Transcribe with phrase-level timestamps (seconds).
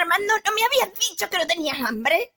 [0.00, 2.34] Armando, ¿no me habías dicho que no tenías hambre?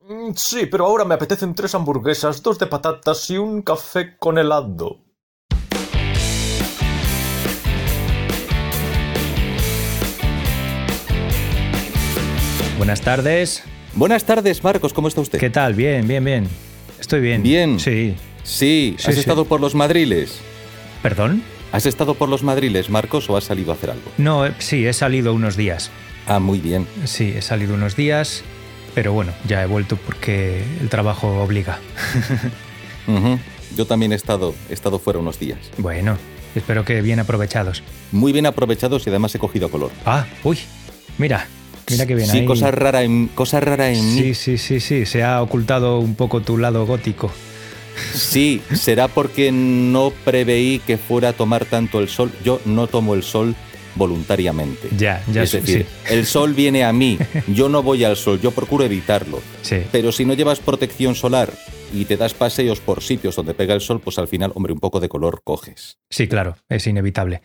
[0.00, 4.38] Mm, Sí, pero ahora me apetecen tres hamburguesas, dos de patatas y un café con
[4.38, 5.02] helado.
[12.76, 13.62] Buenas tardes.
[13.94, 15.38] Buenas tardes, Marcos, ¿cómo está usted?
[15.38, 15.74] ¿Qué tal?
[15.74, 16.48] Bien, bien, bien.
[17.00, 17.42] Estoy bien.
[17.42, 17.80] Bien.
[17.80, 18.14] Sí.
[18.42, 19.20] Sí, ¿has sí.
[19.20, 20.38] estado por los madriles?
[21.02, 21.42] ¿Perdón?
[21.72, 24.04] ¿Has estado por los madriles, Marcos, o has salido a hacer algo?
[24.18, 25.90] No, eh, sí, he salido unos días.
[26.26, 26.86] Ah, muy bien.
[27.04, 28.42] Sí, he salido unos días,
[28.94, 31.78] pero bueno, ya he vuelto porque el trabajo obliga.
[33.76, 35.58] Yo también he estado, he estado fuera unos días.
[35.78, 36.16] Bueno,
[36.54, 37.82] espero que bien aprovechados.
[38.12, 39.90] Muy bien aprovechados y además he cogido color.
[40.04, 40.58] Ah, uy,
[41.18, 41.46] mira,
[41.90, 42.46] mira qué bien sí, ahí.
[42.46, 44.34] cosa rara en, cosa rara en Sí, mí.
[44.34, 47.30] sí, sí, sí, se ha ocultado un poco tu lado gótico.
[48.14, 52.32] Sí, será porque no preveí que fuera a tomar tanto el sol.
[52.44, 53.54] Yo no tomo el sol
[53.96, 54.88] voluntariamente.
[54.96, 57.18] Ya, ya es sí, decir, el sol viene a mí.
[57.48, 59.40] Yo no voy al sol, yo procuro evitarlo.
[59.62, 59.82] Sí.
[59.90, 61.52] Pero si no llevas protección solar
[61.92, 64.80] y te das paseos por sitios donde pega el sol, pues al final, hombre, un
[64.80, 65.98] poco de color coges.
[66.10, 67.42] Sí, claro, es inevitable.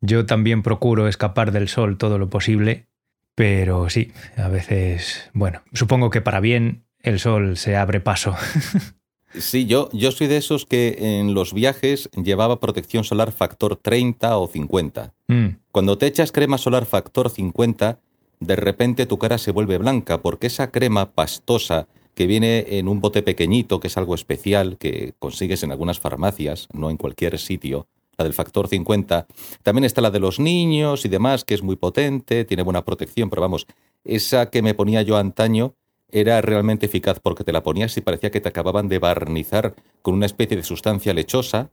[0.00, 2.88] Yo también procuro escapar del sol todo lo posible,
[3.34, 8.36] pero sí, a veces, bueno, supongo que para bien el sol se abre paso.
[9.34, 14.36] Sí, yo, yo soy de esos que en los viajes llevaba protección solar factor 30
[14.36, 15.14] o 50.
[15.28, 17.98] Mm, Cuando te echas crema solar factor 50,
[18.40, 23.00] de repente tu cara se vuelve blanca porque esa crema pastosa que viene en un
[23.00, 27.86] bote pequeñito, que es algo especial, que consigues en algunas farmacias, no en cualquier sitio,
[28.18, 29.26] la del factor 50.
[29.62, 33.30] También está la de los niños y demás, que es muy potente, tiene buena protección,
[33.30, 33.66] pero vamos,
[34.04, 35.74] esa que me ponía yo antaño
[36.12, 40.14] era realmente eficaz porque te la ponías y parecía que te acababan de barnizar con
[40.14, 41.70] una especie de sustancia lechosa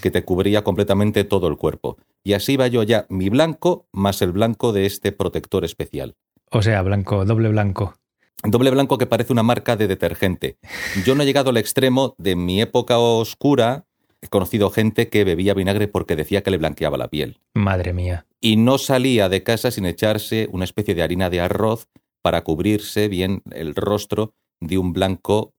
[0.00, 1.98] que te cubría completamente todo el cuerpo.
[2.22, 6.14] Y así va yo ya, mi blanco más el blanco de este protector especial.
[6.50, 7.94] o sea, blanco, doble blanco.
[8.42, 10.56] Doble blanco que parece una marca de detergente.
[11.04, 13.84] Yo no he llegado al extremo de mi época oscura.
[14.22, 17.38] He conocido gente que bebía vinagre porque decía que le blanqueaba la piel.
[17.54, 18.26] Madre mía.
[18.40, 21.88] Y no salía de casa sin echarse una especie de harina de arroz
[22.22, 25.54] para cubrirse bien el rostro de un blanco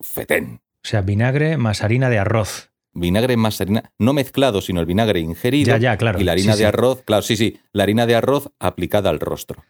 [0.00, 0.60] fetén.
[0.84, 2.70] O sea, vinagre más harina de arroz.
[2.94, 5.68] Vinagre más harina, no mezclado, sino el vinagre ingerido.
[5.68, 6.20] Ya, ya, claro.
[6.20, 6.68] Y la harina Sí, de sí.
[6.68, 9.64] arroz, claro, sí, sí, la harina de arroz aplicada al rostro.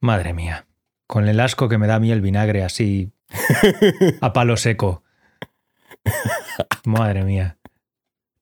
[0.00, 0.66] Madre mía.
[1.06, 3.12] Con el asco que me da a mí el vinagre así
[4.22, 5.02] a palo seco.
[6.84, 7.58] Madre mía.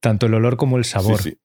[0.00, 1.20] Tanto el olor como el sabor.
[1.22, 1.38] Sí, sí.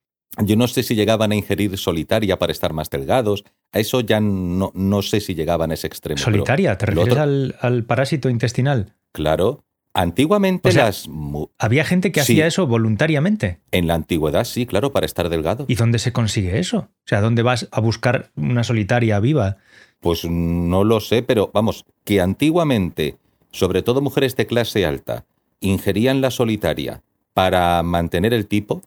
[0.44, 3.44] Yo no sé si llegaban a ingerir solitaria para estar más delgados.
[3.72, 6.20] A eso ya no, no sé si llegaban a ese extremo.
[6.20, 8.94] Solitaria, ¿te refieres otro- al, al parásito intestinal?
[9.12, 9.64] Claro.
[9.94, 11.10] Antiguamente O sea, las...
[11.58, 12.34] Había gente que Sí.
[12.34, 13.60] hacía eso voluntariamente.
[13.72, 15.66] En la antigüedad, sí, claro, para estar delgado.
[15.68, 16.78] ¿Y dónde se consigue eso?
[16.78, 19.58] O sea, ¿dónde vas a buscar una solitaria viva?
[20.00, 23.18] Pues no lo sé, pero vamos, que antiguamente,
[23.52, 25.26] sobre todo mujeres de clase alta,
[25.62, 27.02] ingerían la solitaria
[27.34, 28.84] para mantener el tipo,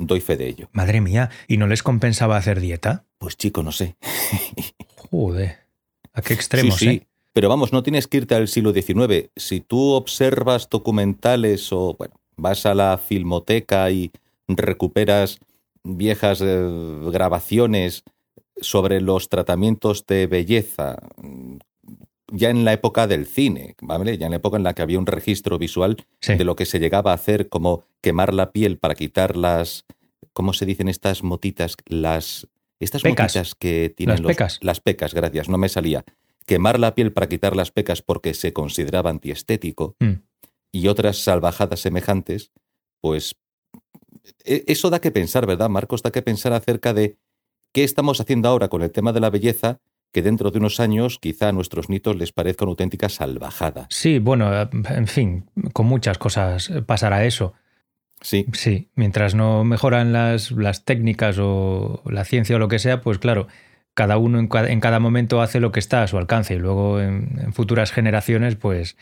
[0.00, 0.68] doy fe de ello.
[0.72, 3.04] Madre mía, ¿y no les compensaba hacer dieta?
[3.18, 3.96] Pues chico, no sé.
[5.10, 5.58] Joder.
[6.12, 6.90] ¿A qué extremos, sí, sí.
[6.96, 7.06] eh?
[7.32, 9.30] Pero vamos, no tienes que irte al siglo XIX.
[9.36, 14.10] Si tú observas documentales o, bueno, vas a la filmoteca y
[14.48, 15.38] recuperas
[15.84, 16.68] viejas eh,
[17.12, 18.02] grabaciones
[18.60, 20.96] sobre los tratamientos de belleza,
[22.32, 24.18] ya en la época del cine, ¿vale?
[24.18, 26.34] Ya en la época en la que había un registro visual Sí.
[26.34, 29.84] de lo que se llegaba a hacer, como quemar la piel para quitar las,
[30.32, 31.76] ¿cómo se dicen estas motitas?
[31.86, 32.46] Las,
[32.78, 33.34] estas Pecas.
[33.36, 34.58] motitas que tienen Las los- pecas.
[34.62, 36.04] Las pecas, gracias, no me salía.
[36.46, 40.22] Quemar la piel para quitar las pecas porque se consideraba antiestético Mm.
[40.72, 42.50] y otras salvajadas semejantes,
[43.00, 43.36] pues
[44.44, 46.02] e- eso da que pensar, ¿verdad, Marcos?
[46.02, 47.16] Da que pensar acerca de
[47.72, 49.80] qué estamos haciendo ahora con el tema de la belleza,
[50.12, 53.86] que dentro de unos años quizá a nuestros nietos les parezca una auténtica salvajada.
[53.90, 57.54] Sí, bueno, en fin, con muchas cosas pasará eso.
[58.20, 63.00] Sí, Sí, mientras no mejoran las, las técnicas o la ciencia o lo que sea,
[63.00, 63.46] pues claro,
[63.94, 66.58] cada uno en cada, en cada momento hace lo que está a su alcance y
[66.58, 68.96] luego en, en futuras generaciones, pues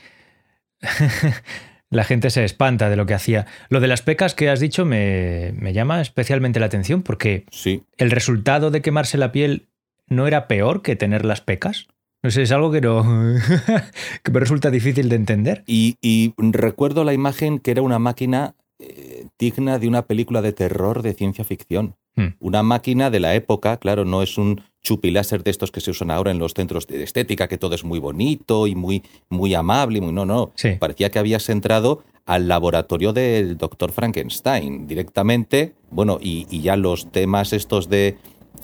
[1.91, 3.47] la gente se espanta de lo que hacía.
[3.71, 7.83] Lo de las pecas que has dicho me, me llama especialmente la atención porque sí.
[7.97, 9.68] el resultado de quemarse la piel
[10.09, 11.89] no era peor que tener las pecas.
[12.23, 13.03] No sé, es algo que no
[14.23, 15.63] que me resulta difícil de entender.
[15.67, 20.53] Y, y recuerdo la imagen que era una máquina eh, digna de una película de
[20.53, 21.95] terror de ciencia ficción.
[22.17, 22.35] Hmm.
[22.41, 26.11] Una máquina de la época, claro, no es un chupiláser de estos que se usan
[26.11, 29.99] ahora en los centros de estética, que todo es muy bonito y muy, muy amable
[29.99, 30.13] y muy...
[30.13, 30.53] No, no.
[30.57, 30.77] Sí.
[30.79, 35.75] Parecía que habías entrado al laboratorio del doctor Frankenstein directamente.
[35.91, 38.17] Bueno, y, y ya los temas estos de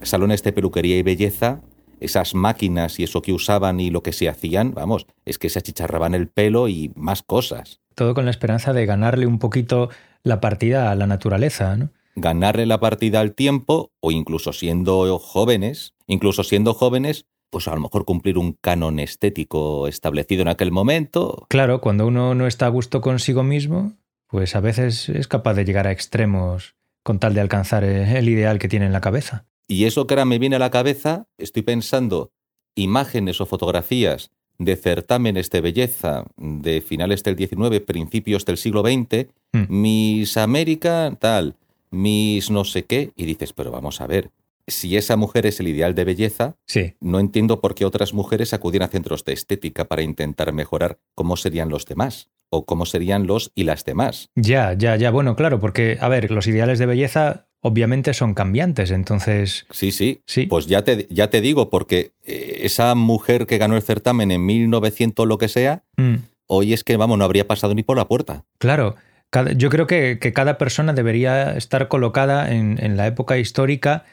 [0.02, 1.62] salones de peluquería y belleza
[2.00, 5.58] esas máquinas y eso que usaban y lo que se hacían, vamos, es que se
[5.58, 7.81] achicharraban el pelo y más cosas.
[7.94, 9.91] Todo con la esperanza de ganarle un poquito
[10.23, 11.91] la partida a la naturaleza, ¿no?
[12.17, 17.81] Ganarle la partida al tiempo o incluso siendo jóvenes, incluso siendo jóvenes, pues a lo
[17.81, 21.47] mejor cumplir un canon estético establecido en aquel momento.
[21.49, 23.94] Claro, cuando uno no está a gusto consigo mismo,
[24.29, 28.58] pues a veces es capaz de llegar a extremos con tal de alcanzar el ideal
[28.58, 29.44] que tiene en la cabeza.
[29.69, 32.31] Y eso que ahora me viene a la cabeza, estoy pensando
[32.75, 39.28] imágenes o fotografías de certámenes de belleza de finales del XIX, principios del siglo XX,
[39.52, 39.66] Mm.
[39.69, 41.55] Miss América, tal,
[41.93, 44.31] Miss no sé qué, y dices, pero vamos a ver,
[44.66, 48.52] si esa mujer es el ideal de belleza, Sí, no entiendo por qué otras mujeres
[48.52, 53.28] acuden a centros de estética para intentar mejorar cómo serían los demás, o cómo serían
[53.28, 54.28] los y las demás.
[54.34, 55.12] ya, ya, ya.
[55.12, 60.20] Bueno, claro, porque, a ver, los ideales de belleza obviamente son cambiantes, entonces, Sí, sí.
[60.26, 60.46] sí.
[60.46, 64.44] Pues ya te, ya te digo, porque eh, esa mujer que ganó el certamen en
[64.44, 66.16] 1900 lo que sea, Mm,
[66.46, 68.44] hoy es que, vamos, no habría pasado ni por la puerta.
[68.58, 68.96] claro,
[69.31, 74.05] cada- yo creo que, que cada persona debería estar colocada en, en la época histórica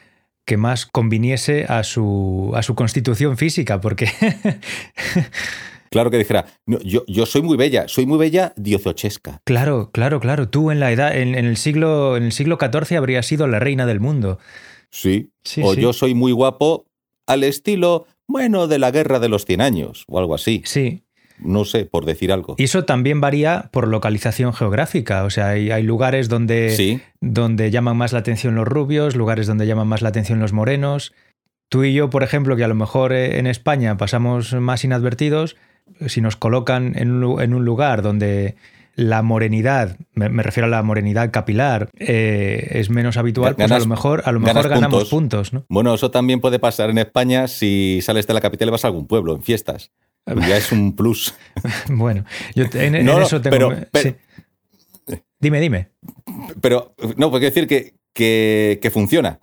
[0.46, 4.08] que más conviniese a su, a su constitución física, porque
[5.92, 9.40] Claro que dijera, "No, yo, yo soy muy bella, soy muy bella diozochesca.
[9.44, 10.48] Claro, claro, claro.
[10.48, 13.60] Tú en la edad, en, en el siglo, en el siglo XIV habrías sido la
[13.60, 14.38] reina del mundo.
[14.90, 15.30] Sí.
[15.44, 15.80] Sí, o sí.
[15.80, 16.86] yo soy muy guapo
[17.26, 20.62] al estilo, bueno, de la guerra de los 100 años, o algo así.
[20.64, 21.04] Sí.
[21.38, 22.54] No sé, por decir algo.
[22.58, 25.24] Y eso también varía por localización geográfica.
[25.24, 29.46] O sea, hay, hay lugares donde, Sí, donde llaman más la atención los rubios, lugares
[29.46, 31.12] donde llaman más la atención los morenos.
[31.68, 35.56] Tú y yo, por ejemplo, que a lo mejor eh, en España pasamos más inadvertidos,
[36.06, 38.56] si nos colocan en un, en un lugar donde
[38.94, 43.78] la morenidad, me, me refiero a la morenidad capilar, eh, es menos habitual, pues a
[43.78, 45.10] lo mejor, a lo ganas mejor ganamos puntos.
[45.10, 45.64] puntos, ¿no?
[45.70, 48.88] Bueno, eso también puede pasar en España si sales de la capital y vas a
[48.88, 49.90] algún pueblo en fiestas.
[50.26, 51.34] Ya es un plus.
[51.88, 52.24] Bueno,
[52.54, 53.56] yo en, en no, eso tengo.
[53.70, 54.10] pero- pero-
[55.08, 55.16] sí.
[55.40, 55.88] Dime, dime.
[56.60, 59.40] Pero, no, pues quiero decir que, que, que funciona.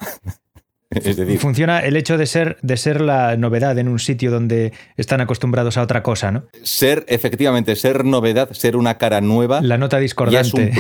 [0.89, 4.74] Es decir, Funciona el hecho de ser, de ser la novedad en un sitio donde
[4.97, 6.45] están acostumbrados a otra cosa, ¿no?
[6.63, 10.74] ser, efectivamente, ser novedad, ser una cara nueva, La nota discordante.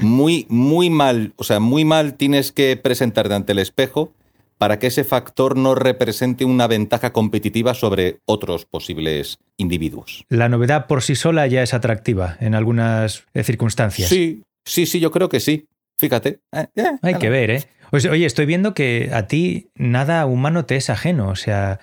[0.00, 4.12] Muy, muy mal, o sea, muy mal tienes que presentarte ante el espejo
[4.58, 10.26] para que ese factor no represente una ventaja competitiva sobre otros posibles individuos.
[10.28, 14.10] La novedad por sí sola ya es atractiva en algunas eh, circunstancias.
[14.10, 15.66] Sí, sí, sí, yo creo que sí.
[16.00, 16.40] Fíjate.
[16.52, 17.64] Eh, eh, Hay que ver, ¿eh?
[17.92, 21.28] Oye, estoy viendo que a ti nada humano te es ajeno.
[21.28, 21.78] O sea,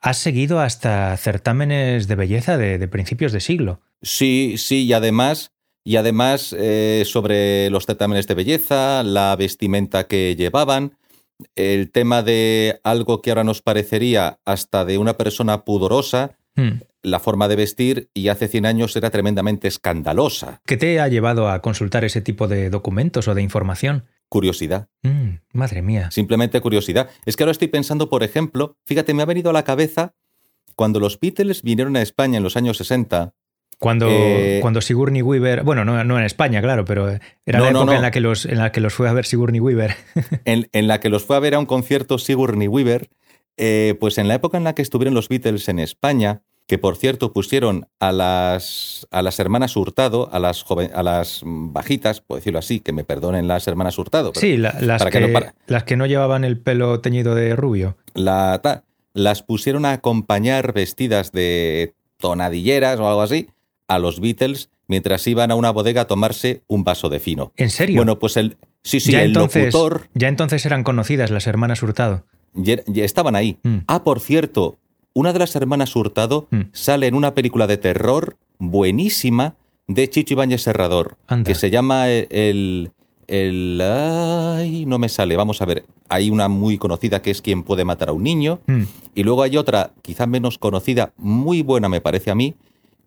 [0.00, 3.80] has seguido hasta certámenes de belleza de, de principios de siglo.
[4.02, 5.52] Sí, sí, y además,
[5.84, 10.98] y además eh, sobre los certámenes de belleza, la vestimenta que llevaban,
[11.56, 16.80] el tema de algo que ahora nos parecería hasta de una persona pudorosa, Hmm.
[17.02, 20.60] la forma de vestir, y hace 100 años era tremendamente escandalosa.
[20.66, 24.04] ¿Qué te ha llevado a consultar ese tipo de documentos o de información?
[24.28, 26.10] Curiosidad, Mm, madre mía.
[26.10, 27.10] simplemente curiosidad.
[27.26, 30.14] Es que ahora estoy pensando, por ejemplo, fíjate, me ha venido a la cabeza
[30.76, 33.34] cuando los Beatles vinieron a España en los años 60.
[33.78, 37.70] Cuando, Eh, cuando Sigourney Weaver, bueno, no, no en España, claro, pero era No, la
[37.70, 37.92] época no.
[37.94, 39.96] En, la que los, en la que los fue a ver Sigourney Weaver.
[40.44, 43.08] en, en la que los fue a ver a un concierto Sigourney Weaver,
[43.56, 46.96] eh, pues en la época en la que estuvieron los Beatles en España, que por
[46.96, 52.36] cierto pusieron a las, a las hermanas Hurtado, a las, joven- a las bajitas, por
[52.38, 55.32] decirlo así, que me perdonen las hermanas Hurtado, Sí, la- las, para que que, no
[55.32, 57.96] para- las que no llevaban el pelo teñido de rubio.
[58.14, 63.48] la, ta- las pusieron a acompañar vestidas de tonadilleras o algo así
[63.88, 67.52] a los Beatles mientras iban a una bodega a tomarse un vaso de fino.
[67.56, 67.96] ¿En serio?
[67.96, 70.08] Bueno, pues el, sí, sí, ya, el entonces, locutor...
[70.14, 72.24] ya entonces eran conocidas las hermanas Hurtado.
[72.54, 73.56] Ya, ya estaban ahí.
[73.62, 73.78] Mm.
[73.86, 74.76] Ah, por cierto,
[75.14, 76.60] una de las hermanas Hurtado Mm.
[76.72, 79.54] sale en una película de terror buenísima
[79.88, 81.46] de Chicho Ibáñez Serrador, Anda.
[81.48, 82.90] que se llama el,
[83.26, 83.80] el...
[83.82, 85.84] Ay, no me sale, vamos a ver.
[86.08, 88.82] Hay una muy conocida que es Quien puede matar a un niño, Mm.
[89.14, 92.54] y luego hay otra, quizá menos conocida, muy buena me parece a mí,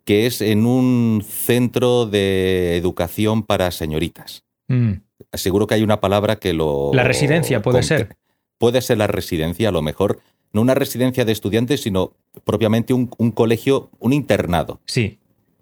[0.04, 4.44] que es en un centro de educación para señoritas.
[4.68, 4.92] Mm.
[5.32, 6.90] Seguro que hay una palabra que lo...
[6.94, 8.16] La residencia puede ser.
[8.58, 10.20] Puede ser la residencia, a lo mejor.
[10.52, 14.80] No una residencia de estudiantes, sino propiamente un, un colegio, un internado.
[14.86, 15.18] Sí.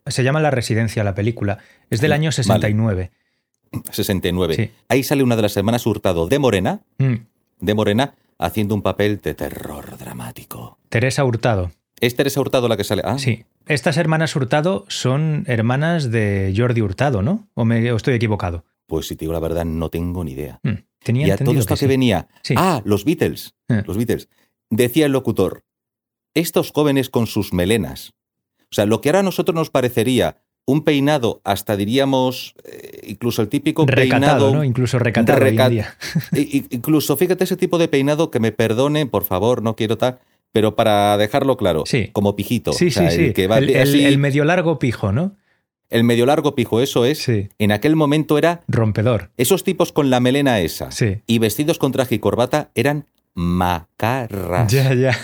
[0.06, 1.58] Se llama La Residencia la película.
[1.90, 2.32] Es del Mm, año vale.
[2.34, 3.10] 69.
[3.90, 4.54] 69.
[4.54, 4.70] Sí.
[4.88, 7.14] Ahí sale una de las hermanas Hurtado de Morena, Mm.
[7.60, 10.78] de Morena, haciendo un papel de terror dramático.
[10.88, 11.70] Teresa Hurtado.
[12.00, 13.02] ¿Es Teresa Hurtado la que sale?
[13.04, 13.44] Ah, Sí.
[13.66, 17.48] Estas hermanas Hurtado son hermanas de Jordi Hurtado, ¿no?
[17.54, 18.64] ¿O, me, o estoy equivocado?
[18.86, 20.60] Pues si te digo la verdad, no tengo ni idea.
[20.62, 20.72] Mm.
[21.04, 21.86] Tenía y a todo esto que que sí.
[21.86, 22.26] venía.
[22.42, 22.54] Sí.
[22.56, 23.54] Ah, los Beatles.
[23.68, 23.82] Eh.
[23.86, 24.28] Los Beatles.
[24.70, 25.64] decía el locutor,
[26.34, 28.12] estos jóvenes con sus melenas.
[28.62, 33.42] O sea, lo que ahora a nosotros nos parecería un peinado, hasta diríamos, eh, incluso
[33.42, 34.54] el típico Recatado, peinado.
[34.54, 34.64] ¿no?
[34.64, 35.94] Incluso recatado hoy en día.
[36.70, 40.18] Incluso, fíjate, ese tipo de peinado que me perdone, por favor, no quiero tal,
[40.52, 42.08] pero para dejarlo claro, Sí.
[42.12, 42.72] como pijito.
[42.72, 43.32] Sí, o sea, sí, el sí.
[43.34, 45.36] que va el, el- así, el medio largo pijo, ¿no?
[45.94, 47.22] El medio largo pijo, eso es.
[47.22, 47.48] Sí.
[47.58, 49.30] En aquel momento era Rompedor.
[49.36, 51.22] esos tipos con la melena esa Sí.
[51.26, 54.70] y vestidos con traje y corbata eran macarras.
[54.72, 55.18] Ya, ya.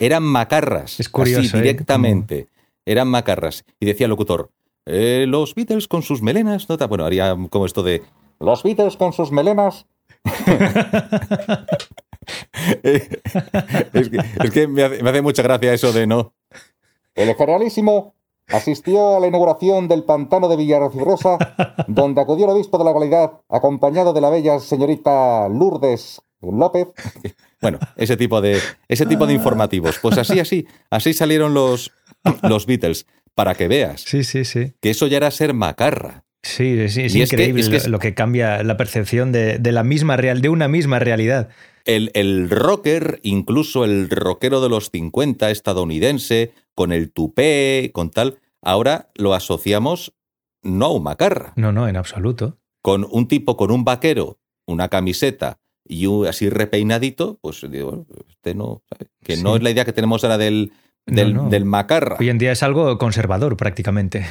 [0.00, 1.00] Eran macarras.
[1.00, 1.60] Es curioso, Así, ¿eh?
[1.60, 2.48] directamente.
[2.86, 3.64] Eran macarras.
[3.80, 4.50] Y decía el locutor,
[4.86, 6.68] "Eh, los Beatles con sus melenas.
[6.68, 6.76] ¿no?
[6.88, 8.02] Bueno, haría como esto de,
[8.40, 9.86] los Beatles con sus melenas.
[12.82, 16.32] Es que, es que me, hace, me hace mucha gracia eso de no.
[17.14, 18.13] El generalísimo
[18.48, 21.38] asistió a la inauguración del pantano de Villarrocibrosa,
[21.88, 26.88] donde acudió el obispo de la localidad, acompañado de la bella señorita Lourdes López.
[27.62, 28.58] Bueno, ese tipo de,
[28.88, 29.98] ese tipo de informativos.
[30.02, 31.92] Pues así, así, así salieron los,
[32.42, 33.06] los Beatles.
[33.34, 34.74] Para que veas Sí, sí, sí.
[34.82, 36.24] que eso ya era ser macarra.
[36.42, 39.32] Sí, sí, es Y es que- increíble es que es- lo que cambia la percepción
[39.32, 41.48] de, de la misma real, de una misma realidad.
[41.86, 48.38] El, el rocker, incluso el rockero de los 50 estadounidense, con el tupé, con tal,
[48.62, 50.14] ahora lo asociamos
[50.62, 52.58] no a un macarra, No, no, en absoluto.
[52.82, 58.54] con un tipo con un vaquero, una camiseta y un así repeinadito, pues digo, este
[58.54, 59.10] no, ¿sabe?
[59.22, 60.72] que no es la idea que tenemos ahora del,
[61.06, 61.48] del, no.
[61.50, 62.16] del macarra.
[62.18, 64.24] Hoy en día es algo conservador prácticamente.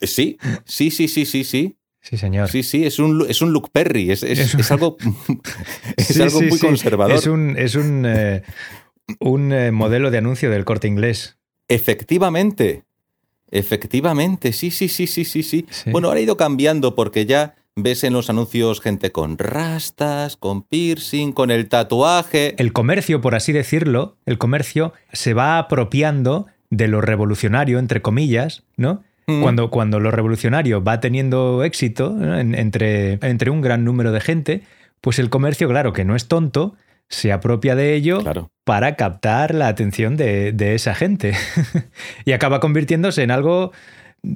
[0.00, 1.76] Sí, sí, sí, sí, sí, sí.
[2.00, 2.48] Sí, señor.
[2.48, 4.96] Sí, sí, es un, es un look Perry, es, es- Es un- es algo,
[5.96, 7.16] es Sí, algo sí, muy conservador.
[7.16, 8.42] Es un, es un, eh,
[9.18, 11.38] un eh, modelo de anuncio del corte inglés.
[11.68, 12.84] Efectivamente,
[13.50, 15.66] efectivamente, sí, sí, sí, sí, sí, sí.
[15.90, 20.62] Bueno, ahora ha ido cambiando porque ya ves en los anuncios gente con rastas, con
[20.62, 22.54] piercing, con el tatuaje.
[22.58, 28.64] El comercio, por así decirlo, el comercio se va apropiando de lo revolucionario, entre comillas,
[28.76, 29.02] ¿no?
[29.26, 29.42] Mm.
[29.42, 32.38] Cuando, cuando lo revolucionario va teniendo éxito ¿no?
[32.38, 34.62] En- entre, entre un gran número de gente,
[35.00, 36.74] pues el comercio, claro, que no es tonto,
[37.08, 38.50] se apropia de ello Claro.
[38.64, 41.34] para captar la atención de, de esa gente.
[42.24, 43.72] y acaba convirtiéndose en algo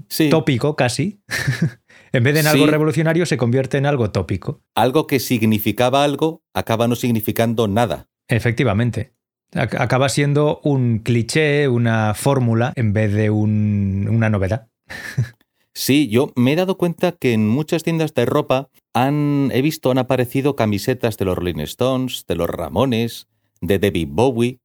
[0.09, 1.21] Sí, tópico casi.
[2.13, 2.53] en vez de en Sí.
[2.53, 4.63] algo revolucionario, se convierte en algo tópico.
[4.75, 8.07] algo que significaba algo acaba no significando nada.
[8.29, 9.13] Efectivamente.
[9.53, 14.69] Ac- Acaba siendo un cliché, una fórmula, en vez de un- una novedad.
[15.73, 19.91] Sí, yo me he dado cuenta que en muchas tiendas de ropa han, he visto,
[19.91, 23.29] han aparecido camisetas de los Rolling Stones, de los Ramones,
[23.61, 24.59] de David Bowie,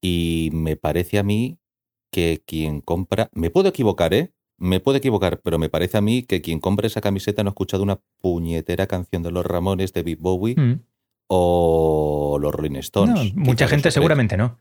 [0.00, 1.58] y me parece a mí
[2.10, 4.32] que quien compra, me puedo equivocar, ¿eh?
[4.58, 7.52] Me puedo equivocar, pero me parece a mí que quien compra esa camiseta no ha
[7.52, 10.80] escuchado una puñetera canción de los Ramones, David Bowie Mm.
[11.28, 13.34] o los Rolling Stones.
[13.34, 14.58] No, mucha gente seguramente no.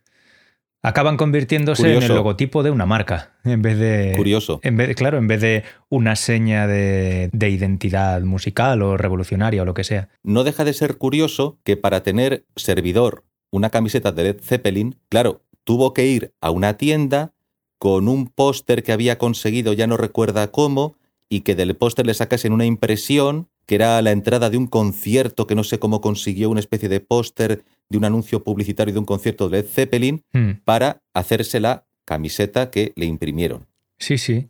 [0.84, 4.14] Acaban convirtiéndose en el logotipo de una marca, en vez de...
[4.18, 4.60] Curioso.
[4.64, 9.66] En vez, claro, en vez de una seña de, de identidad musical o revolucionaria o
[9.66, 10.10] lo que sea.
[10.24, 15.44] no deja de ser curioso que para tener servidor una camiseta de Led Zeppelin, claro,
[15.64, 17.34] tuvo que ir a una tienda
[17.78, 20.96] con un póster que había conseguido, ya no recuerda cómo,
[21.30, 25.48] y que del póster le sacasen una impresión, que era la entrada de un concierto,
[25.48, 29.06] que no sé cómo consiguió una especie de póster de un anuncio publicitario de un
[29.06, 30.52] concierto de Led Zeppelin, Mm.
[30.66, 33.68] para hacerse la camiseta que le imprimieron.
[34.00, 34.48] Sí, sí.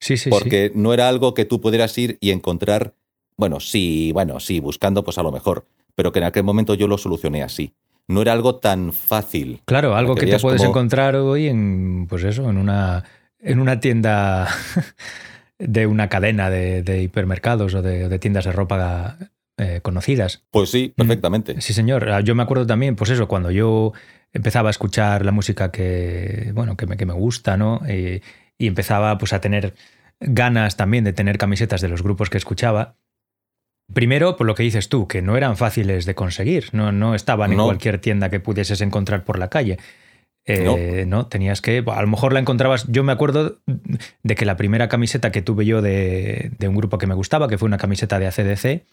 [0.00, 0.30] Sí, sí, sí.
[0.30, 2.94] Porque no era algo que tú pudieras ir y encontrar,
[3.36, 6.86] bueno, sí, bueno, sí, buscando pues a lo mejor, pero que en aquel momento yo
[6.88, 7.72] lo solucioné así.
[8.08, 9.60] No era algo tan fácil.
[9.66, 13.04] Claro, algo que que te puedes encontrar hoy en, pues eso, en una,
[13.40, 14.48] en una tienda
[15.58, 19.16] de una cadena de, de hipermercados o de, de tiendas de ropa
[19.60, 20.42] eh, conocidas.
[20.50, 21.60] Pues sí, perfectamente.
[21.60, 22.08] Sí, señor.
[22.08, 23.92] Ah, Yo me acuerdo también, pues eso, cuando yo
[24.32, 27.82] empezaba a escuchar la música que, bueno, que me, que me gusta, ¿no?
[27.86, 28.22] Y,
[28.56, 29.74] y empezaba pues a tener
[30.20, 32.96] ganas también de tener camisetas de los grupos que escuchaba.
[33.92, 37.52] Primero, por lo que dices tú, que no eran fáciles de conseguir, no, no estaban
[37.52, 39.78] en cualquier tienda que pudieses encontrar por la calle.
[40.46, 41.26] Eh, no.
[41.26, 41.84] tenías que.
[41.86, 42.86] A lo mejor la encontrabas.
[42.88, 43.58] Yo me acuerdo
[44.22, 47.48] de que la primera camiseta que tuve yo de, de un grupo que me gustaba,
[47.48, 48.84] que fue una camiseta de ACDC,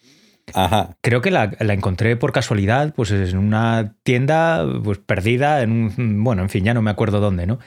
[0.53, 0.97] Ajá.
[1.01, 6.23] Creo que la, la encontré por casualidad, pues en una tienda pues perdida, en un.
[6.23, 7.59] Bueno, en fin, ya no me acuerdo dónde, ¿no?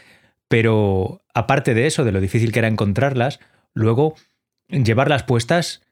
[0.48, 3.38] Pero aparte de eso, de lo difícil que era encontrarlas,
[3.74, 4.14] luego
[4.68, 5.82] llevarlas puestas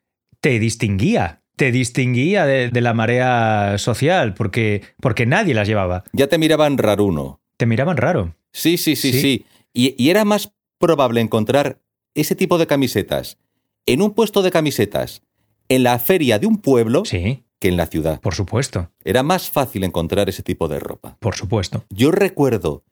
[0.40, 1.42] te distinguía.
[1.56, 6.04] Te distinguía de, de la marea social, porque, porque nadie las llevaba.
[6.12, 7.40] Ya te miraban raruno.
[7.56, 8.34] Te miraban raro.
[8.52, 9.20] Sí, sí, sí, Sí.
[9.20, 9.46] sí.
[9.72, 11.80] Y, y era más probable encontrar
[12.14, 13.38] ese tipo de camisetas
[13.86, 15.22] en un puesto de camisetas
[15.68, 17.44] en la feria de un pueblo Sí.
[17.60, 18.20] que en la ciudad.
[18.20, 21.16] Por supuesto, Era más fácil encontrar ese tipo de ropa.
[21.20, 21.84] por supuesto.
[21.90, 22.84] Yo recuerdo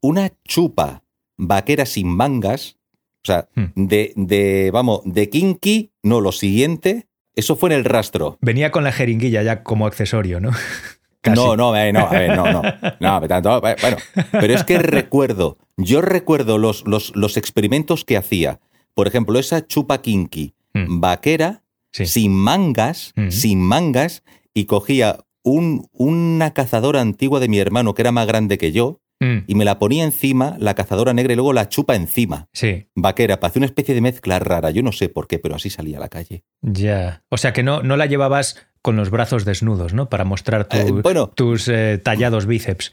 [0.00, 1.02] una chupa
[1.36, 2.76] vaquera sin mangas,
[3.22, 3.64] o sea, Hmm.
[3.74, 8.38] de, de, vamos, de kinky, no, lo siguiente, eso fue en el rastro.
[8.40, 10.50] Venía con la jeringuilla ya como accesorio, ¿no?
[11.20, 11.36] Casi.
[11.40, 12.62] No, no, eh, no, a ver, no, no,
[13.00, 13.96] no, tanto, eh, bueno,
[14.30, 18.60] pero es que recuerdo, yo recuerdo los, los, los experimentos que hacía.
[18.92, 21.00] Por ejemplo, esa chupa kinky, Mm.
[21.00, 21.62] vaquera,
[21.94, 22.06] Sí.
[22.06, 24.22] sin mangas, sin mangas,
[24.52, 29.00] y cogía un, una cazadora antigua de mi hermano que era más grande que yo,
[29.20, 32.48] Mm, y me la ponía encima, la cazadora negra, y luego la chupa encima.
[32.52, 35.54] Sí, Vaquera, para hacer una especie de mezcla rara, yo no sé por qué, pero
[35.54, 36.42] así salía a la calle.
[36.62, 37.22] ya.
[37.30, 40.08] O sea que no, no la llevabas con los brazos desnudos, ¿no?
[40.10, 41.28] Para mostrar tu- Eh, bueno.
[41.28, 42.92] tus eh, tallados bíceps.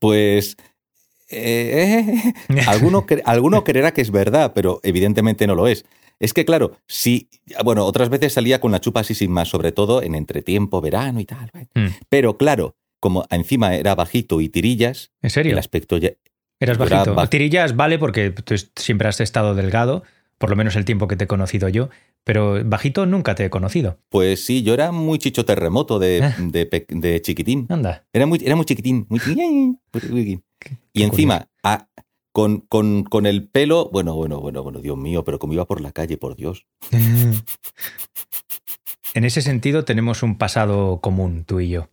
[0.00, 0.56] Pues.
[1.28, 2.32] eh,
[2.66, 5.84] alguno, cre- alguno creerá que es verdad, pero evidentemente no lo es.
[6.22, 7.28] Es que, claro, sí.
[7.64, 11.20] Bueno, otras veces salía con la chupa así sin más, sobre todo en entretiempo, verano
[11.20, 11.50] y tal.
[11.74, 15.52] Mm, Pero claro, como encima era bajito y tirillas, ¿En serio?
[15.52, 16.12] el aspecto ya.
[16.60, 17.14] Eras era bajito.
[17.16, 20.04] baj- Tirillas vale porque tú siempre has estado delgado,
[20.38, 21.88] por lo menos el tiempo que te he conocido yo,
[22.22, 23.98] pero bajito nunca te he conocido.
[24.08, 26.36] Pues sí, yo era muy chicho terremoto de, Ah.
[26.38, 27.66] de, pe- de chiquitín.
[27.68, 28.04] Anda.
[28.12, 29.80] Era muy, era muy chiquitín, muy chiquitín.
[29.92, 30.44] muy chiquitín.
[30.92, 31.88] Y encima, a-
[32.32, 35.80] con, con, con el pelo, bueno, bueno, bueno, bueno, Dios mío, pero como iba por
[35.80, 36.66] la calle, por Dios.
[39.14, 41.88] En ese sentido tenemos un pasado común, tú y yo.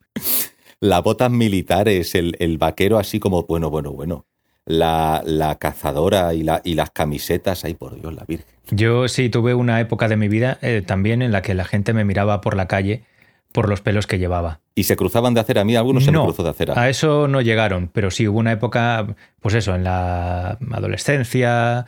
[0.79, 4.25] Las botas militares, el, el vaquero así como, bueno, bueno, bueno.
[4.65, 8.45] La, la cazadora y, la, y las camisetas, ay, por Dios, la Virgen.
[8.69, 11.91] Yo sí tuve una época de mi vida eh, también en la que la gente
[11.91, 13.03] me miraba por la calle
[13.53, 14.59] por los pelos que llevaba.
[14.75, 16.89] Y se cruzaban de hacer a mí, algunos se me cruzó de hacer a A
[16.89, 21.85] eso no llegaron, pero sí hubo una época, pues eso, en la adolescencia,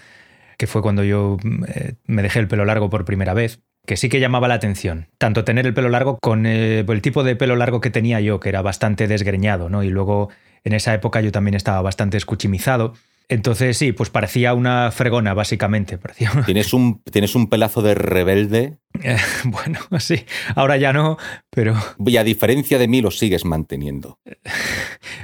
[0.57, 1.37] que fue cuando yo
[1.67, 5.07] eh, me dejé el pelo largo por primera vez, que sí que llamaba la atención.
[5.17, 8.39] Tanto tener el pelo largo con eh, el tipo de pelo largo que tenía yo,
[8.39, 9.83] que era bastante desgreñado, ¿no?
[9.83, 10.29] Y luego
[10.63, 12.93] en esa época yo también estaba bastante escuchimizado.
[13.31, 15.97] Entonces sí, pues parecía una fregona, básicamente.
[15.97, 18.77] Parecía una- Tienes un, tienes un pelazo de rebelde
[19.45, 21.17] Bueno, sí, ahora ya no,
[21.49, 21.73] pero
[22.05, 24.19] y a diferencia de mí lo sigues manteniendo.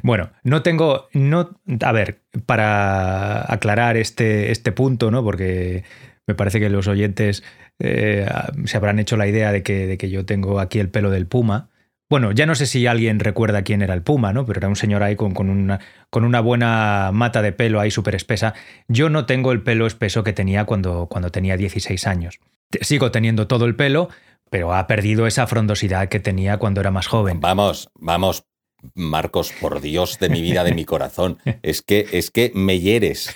[0.04, 1.08] Bueno, no tengo.
[1.14, 5.24] No, a ver, para aclarar este, este punto, ¿no?
[5.24, 5.84] Porque
[6.28, 7.44] me parece que los oyentes
[7.80, 8.28] eh,
[8.66, 11.26] se habrán hecho la idea de que, de que yo tengo aquí el pelo del
[11.28, 11.70] puma.
[12.10, 14.46] Bueno, ya no sé si alguien recuerda quién era el puma, ¿no?
[14.46, 17.92] Pero era un señor ahí con, con una, con una buena mata de pelo ahí
[17.92, 18.54] súper espesa.
[18.88, 22.40] Yo no tengo el pelo espeso que tenía cuando, cuando tenía 16 años.
[22.82, 24.10] Sigo teniendo todo el pelo,
[24.50, 27.42] pero ha perdido esa frondosidad que tenía cuando era más joven.
[27.42, 28.46] Vamos, vamos,
[28.94, 31.40] Marcos, por Dios de mi vida, de mi corazón.
[31.62, 33.36] Es que, es que me hieres.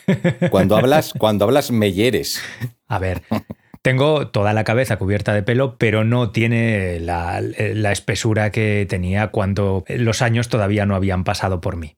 [0.49, 2.41] Cuando hablas, cuando hablas, me hieres.
[2.87, 3.23] A ver,
[3.81, 9.27] tengo toda la cabeza cubierta de pelo, pero no tiene la, la espesura que tenía
[9.29, 11.95] cuando los años todavía no habían pasado por mí.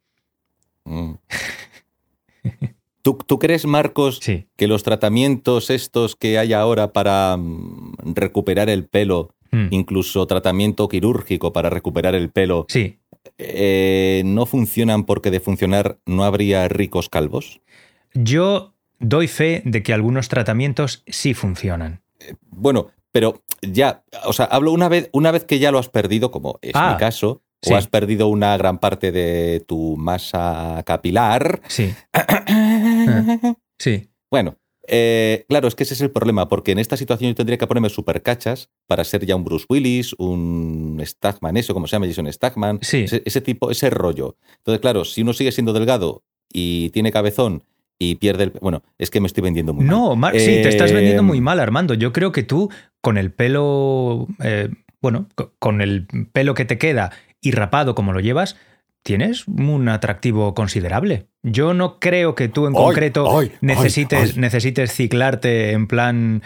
[0.86, 1.14] Mm.
[3.02, 4.48] ¿Tú, ¿Tú crees, Marcos, Sí.
[4.56, 9.68] que los tratamientos estos que hay ahora para mm, recuperar el pelo, Mm.
[9.72, 12.98] incluso tratamiento quirúrgico para recuperar el pelo, Sí,
[13.38, 17.62] eh, no funcionan porque de funcionar no habría ricos calvos?
[18.16, 18.73] yo
[19.04, 22.02] doy fe de que algunos tratamientos sí funcionan.
[22.50, 26.32] Bueno, pero ya, o sea, hablo una vez, una vez que ya lo has perdido,
[26.32, 27.74] como es Ah, mi caso, sí.
[27.74, 31.62] o has perdido una gran parte de tu masa capilar.
[31.68, 31.94] Sí,
[33.80, 34.10] sí.
[34.32, 37.58] Bueno, eh, claro, es que ese es el problema, porque en esta situación yo tendría
[37.58, 41.96] que ponerme super cachas para ser ya un Bruce Willis, un Stagman, eso, como se
[41.96, 43.04] llama Jason Stagman, Sí.
[43.04, 44.38] ese, ese tipo, ese rollo.
[44.58, 47.64] Entonces, claro, si uno sigue siendo delgado y tiene cabezón
[48.00, 48.50] y pierde el...
[48.62, 49.96] Bueno, es que me estoy vendiendo muy mal.
[49.96, 51.94] No, sí, te estás Eh, vendiendo muy mal, Armando.
[51.94, 52.70] Yo creo que tú,
[53.02, 54.70] con el pelo, eh,
[55.02, 58.58] bueno, co- con el pelo que te queda y rapado como lo llevas,
[59.04, 61.28] tienes un atractivo considerable.
[61.44, 63.26] Yo no creo que tú en concreto
[63.62, 66.42] necesites, necesites ciclarte en plan,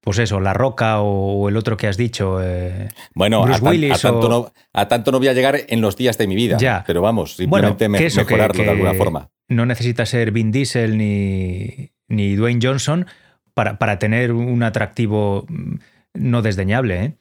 [0.00, 2.38] pues eso, La Roca o, el otro que has dicho.
[2.42, 5.32] eh, Bueno, a, Bruce tan- Willis a tanto o- no, a tanto no voy a
[5.32, 6.58] llegar en los días de mi vida.
[6.58, 6.84] Ya.
[6.86, 9.28] Pero vamos, Bueno, simplemente me- que eso, que- mejorarlo que de alguna forma.
[9.54, 13.06] No necesitas ser Vin Diesel ni, ni Dwayne Johnson
[13.54, 15.74] para, para tener un atractivo mm,
[16.14, 17.14] no desdeñable, ¿eh?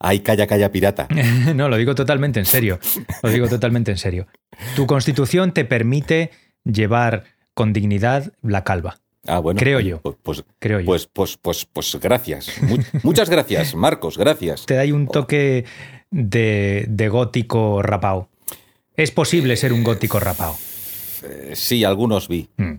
[0.00, 1.08] Ay, calla, calla, pirata.
[1.54, 2.78] No, lo digo totalmente en serio.
[3.22, 4.26] Lo digo totalmente en serio.
[4.76, 6.30] Tu constitución te permite
[6.64, 9.58] llevar con dignidad la calva, Ah, bueno.
[9.58, 10.00] Creo yo.
[10.00, 10.86] Pues, pues, creo yo.
[10.86, 12.62] pues, pues, pues, pues gracias.
[12.62, 14.64] Mu- muchas gracias, Marcos, gracias.
[14.64, 15.64] te da un toque
[16.10, 18.28] de, de gótico rapao.
[18.94, 20.56] Es posible ser un gótico rapao.
[21.28, 22.48] Eh, sí, algunos vi.
[22.56, 22.74] Mm,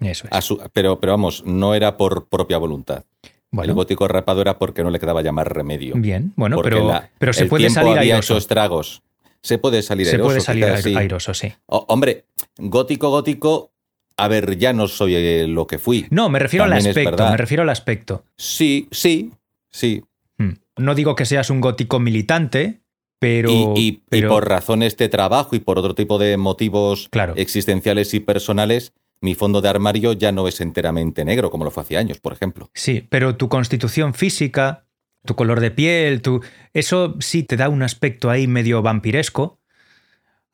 [0.00, 0.44] Eso es.
[0.44, 3.04] Su- pero, pero vamos, no era por propia voluntad.
[3.50, 3.70] Bueno.
[3.70, 5.94] El gótico rapado era porque no le quedaba ya más remedio.
[5.96, 8.34] Bien, bueno, pero, la- pero se el puede salir había airoso.
[8.34, 9.02] hecho estragos.
[9.42, 10.26] Se puede salir Se airoso.
[10.28, 10.96] puede salir sí.
[10.96, 11.52] airoso, sí.
[11.66, 12.24] O- hombre,
[12.58, 13.70] gótico, gótico.
[14.16, 16.06] A ver, ya no soy eh, lo que fui.
[16.10, 18.24] No, me refiero al También aspecto, me refiero al aspecto.
[18.36, 19.32] Sí, sí,
[19.70, 20.02] sí.
[20.38, 20.50] Mm.
[20.78, 22.80] No digo que seas un gótico militante,
[23.24, 23.50] pero...
[23.50, 27.32] y, y- y pero- por razones de trabajo y por otro tipo de motivos Claro.
[27.36, 31.82] existenciales y personales, mi fondo de armario ya no es enteramente negro como lo fue
[31.82, 32.70] hace años, por ejemplo.
[32.74, 34.86] Sí, pero tu constitución física,
[35.24, 36.42] tu color de piel, tu...
[36.74, 39.58] eso sí te da un aspecto ahí medio vampiresco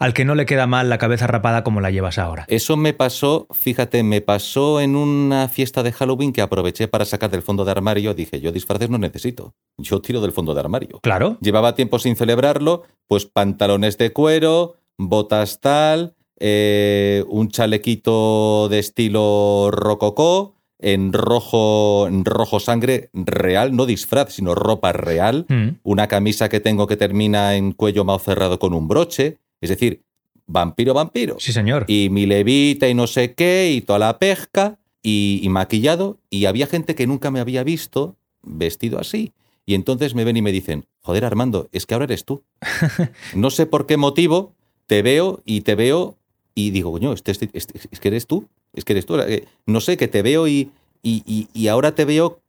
[0.01, 2.47] al que no le queda mal la cabeza rapada como la llevas ahora.
[2.49, 7.31] Eso me pasó, fíjate, me pasó en una fiesta de Halloween que aproveché para sacar
[7.31, 8.15] del fondo de armario.
[8.15, 9.55] Dije, yo disfraces no necesito.
[9.77, 11.01] Yo tiro del fondo de armario.
[11.03, 18.79] Claro, Llevaba tiempo sin celebrarlo, pues pantalones de cuero, botas tal, eh, un chalequito de
[18.79, 26.09] estilo rococó, en rojo, en rojo sangre real, no disfraz, sino ropa real, Mm, una
[26.09, 30.03] camisa que tengo que termina en cuello mao cerrado con un broche, es decir,
[30.47, 31.37] vampiro, vampiro.
[31.39, 31.85] sí señor.
[31.89, 36.45] Y mi levita y no sé qué, y toda la pesca, y, y maquillado, y
[36.47, 39.33] había gente que nunca me había visto vestido así.
[39.67, 42.43] Y entonces me ven y me dicen, joder Armando, es que ahora eres tú.
[43.35, 44.55] No sé por qué motivo,
[44.87, 46.17] te veo y te veo
[46.55, 49.17] y digo, coño, este, este- este- es que eres tú, es que eres tú.
[49.21, 50.71] Eh, No sé, que te veo y,
[51.03, 52.41] y, y- y ahora te veo,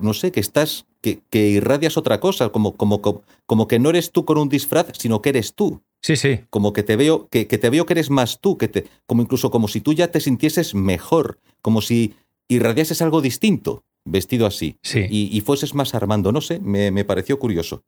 [0.00, 3.90] no sé, que estás, que, que irradias otra cosa, como, como, como, como que no
[3.90, 6.40] eres tú con un disfraz, sino que eres tú Sí, sí.
[6.50, 9.22] como que te veo que, que te veo que eres más tú, que te, como
[9.22, 12.14] incluso como si tú ya te sintieses mejor, como si
[12.48, 15.06] irradiases algo distinto, vestido así, Sí.
[15.10, 17.82] y, y fueses más Armando, no sé, me, me pareció curioso.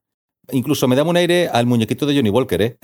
[0.53, 2.77] Incluso me daba un aire al muñequito de Johnny Walker, ¿eh?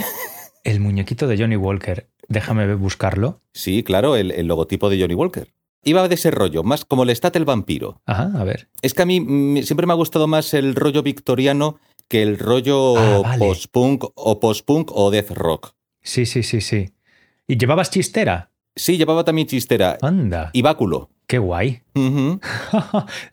[0.63, 2.09] El muñequito de Johnny Walker.
[2.29, 3.41] Déjame buscarlo.
[3.53, 5.53] Sí, claro, el, el logotipo de Johnny Walker.
[5.85, 8.01] Iba de ese rollo, más como el estate el vampiro.
[8.07, 8.69] Ajá, a ver.
[8.83, 12.39] Es que a mí mm, siempre me ha gustado más el rollo victoriano que el
[12.39, 13.39] rollo Ah, vale.
[13.39, 15.75] post-punk o post-punk o death rock.
[16.03, 16.93] Sí, sí, sí, sí.
[17.47, 18.51] ¿Y llevabas chistera?
[18.75, 21.11] Sí, llevaba también chistera Anda, y báculo.
[21.27, 21.83] qué guay.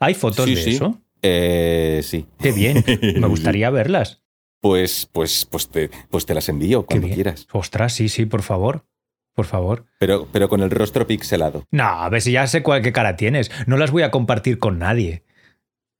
[0.00, 0.70] ¿Hay fotos Sí, de sí.
[0.76, 1.00] eso?
[1.22, 2.26] Eh, sí.
[2.40, 2.84] Qué bien.
[3.16, 4.22] Me gustaría verlas.
[4.60, 7.46] Pues, pues, pues te, pues te las envío cuando quieras.
[7.52, 8.86] Ostras, sí, sí, por favor.
[9.34, 9.84] Por favor.
[9.98, 11.64] Pero, pero con el rostro pixelado.
[11.70, 13.50] No, a ver si ya sé cuál qué cara tienes.
[13.66, 15.24] No las voy a compartir con nadie.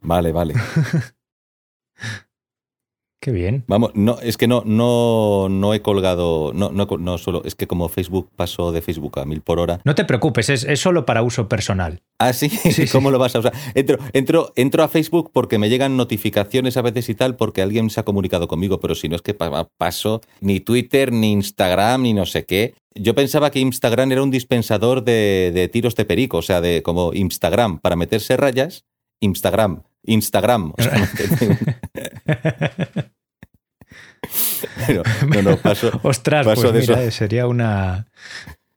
[0.00, 0.54] Vale, vale.
[3.24, 3.64] Qué bien.
[3.68, 7.66] Vamos, no, es que no, no, no he colgado, no, no, no solo, es que
[7.66, 9.80] como Facebook pasó de Facebook a mil por hora.
[9.84, 12.02] No te preocupes, es, es solo para uso personal.
[12.18, 12.87] Ah, sí, sí.
[12.87, 13.54] ¿cómo lo vas a usar?
[13.74, 17.88] Entro, entro, entro a Facebook porque me llegan notificaciones a veces y tal, porque alguien
[17.88, 22.02] se ha comunicado conmigo, pero si no es que pa- paso ni Twitter, ni Instagram,
[22.02, 22.74] ni no sé qué.
[22.94, 26.82] Yo pensaba que Instagram era un dispensador de, de tiros de perico, o sea, de
[26.82, 28.84] como Instagram, para meterse rayas,
[29.20, 30.74] Instagram, Instagram.
[30.76, 30.92] O sea,
[34.86, 37.18] pero, no, no, paso, Ostras, Paso pues de mira, eso.
[37.18, 38.06] sería una.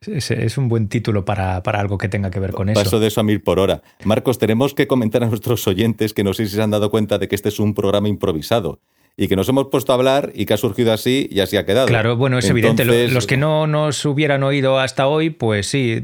[0.05, 2.81] Es, es un buen título para, para algo que tenga que ver con eso.
[2.81, 3.81] Paso de eso a mil por hora.
[4.05, 7.17] Marcos, tenemos que comentar a nuestros oyentes que no sé si se han dado cuenta
[7.17, 8.79] de que este es un programa improvisado
[9.17, 11.65] y que nos hemos puesto a hablar y que ha surgido así y así ha
[11.65, 11.87] quedado.
[11.87, 12.85] Claro, bueno, es evidente.
[13.09, 16.01] Los que no nos hubieran oído hasta hoy, pues sí,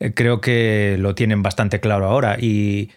[0.00, 2.38] eh, creo que lo tienen bastante claro ahora.
[2.40, 2.90] Y,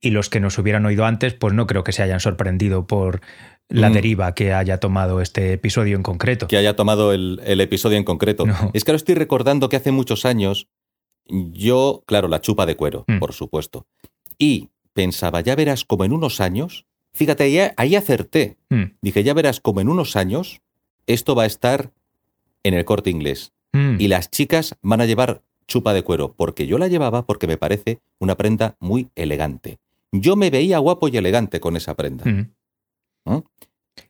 [0.00, 3.20] y los que nos hubieran oído antes, pues no creo que se hayan sorprendido por
[3.72, 3.92] la Mm.
[3.94, 6.46] deriva que haya tomado este episodio en concreto.
[6.46, 8.46] que haya tomado el, el episodio en concreto.
[8.46, 8.70] No.
[8.74, 10.68] Es que ahora estoy recordando que hace muchos años
[11.26, 13.18] yo, claro, la chupa de cuero, Mm.
[13.18, 13.86] por supuesto.
[14.38, 18.56] Y pensaba, ya verás como en unos años, fíjate, ahí, ahí acerté.
[18.70, 20.60] Mm, Dije, ya verás como en unos años
[21.06, 21.90] esto va a estar
[22.62, 23.52] en el corte inglés.
[23.98, 27.56] y las chicas van a llevar chupa de cuero, porque yo la llevaba porque me
[27.56, 29.78] parece una prenda muy elegante.
[30.12, 32.26] Yo me veía guapo y elegante con esa prenda.
[32.30, 32.50] Mm.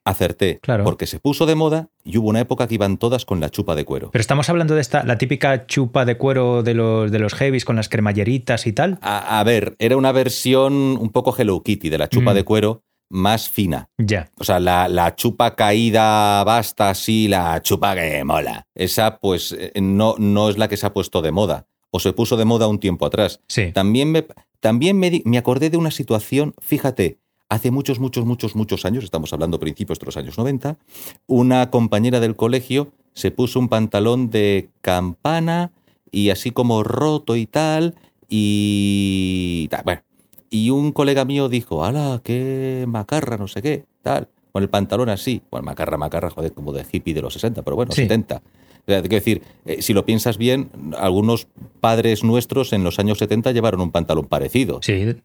[0.05, 0.85] Acerté, Claro.
[0.85, 3.75] porque se puso de moda y hubo una época que iban todas con la chupa
[3.77, 4.11] de cuero.
[4.11, 7.65] Pero estamos hablando de esta, la típica chupa de cuero de los, de los heavies
[7.65, 8.99] con las cremalleritas y tal.
[9.01, 12.35] A, a ver, era una versión un poco Hello Kitty de la chupa Mm.
[12.35, 13.91] de cuero más fina.
[13.99, 14.31] Ya.
[14.39, 18.67] O sea, la, la chupa caída basta así, la chupa que mola.
[18.75, 21.67] Esa, pues, eh, no, no es la que se ha puesto de moda.
[21.91, 23.41] O se puso de moda un tiempo atrás.
[23.49, 23.71] Sí.
[23.73, 24.27] También me,
[24.61, 27.19] también me, me acordé de una situación, fíjate,
[27.53, 30.79] hace muchos, muchos, muchos, muchos años, estamos hablando principios de los años 90,
[31.27, 35.71] una compañera del colegio se puso un pantalón de campana
[36.11, 37.95] y así como roto y tal,
[38.27, 39.69] y...
[39.85, 40.01] Bueno,
[40.49, 45.11] y un colega mío dijo, ala, qué macarra, no sé qué, tal, con el pantalón
[45.11, 45.43] así.
[45.51, 48.03] Bueno, macarra, macarra, joder, como de hippie de los 60, pero bueno, Sí.
[48.03, 48.37] 70.
[48.37, 48.41] O
[48.87, 51.49] sea, quiero decir, eh, si lo piensas bien, algunos
[51.81, 54.81] padres nuestros en los años 70 llevaron un pantalón parecido.
[54.83, 55.17] Sí.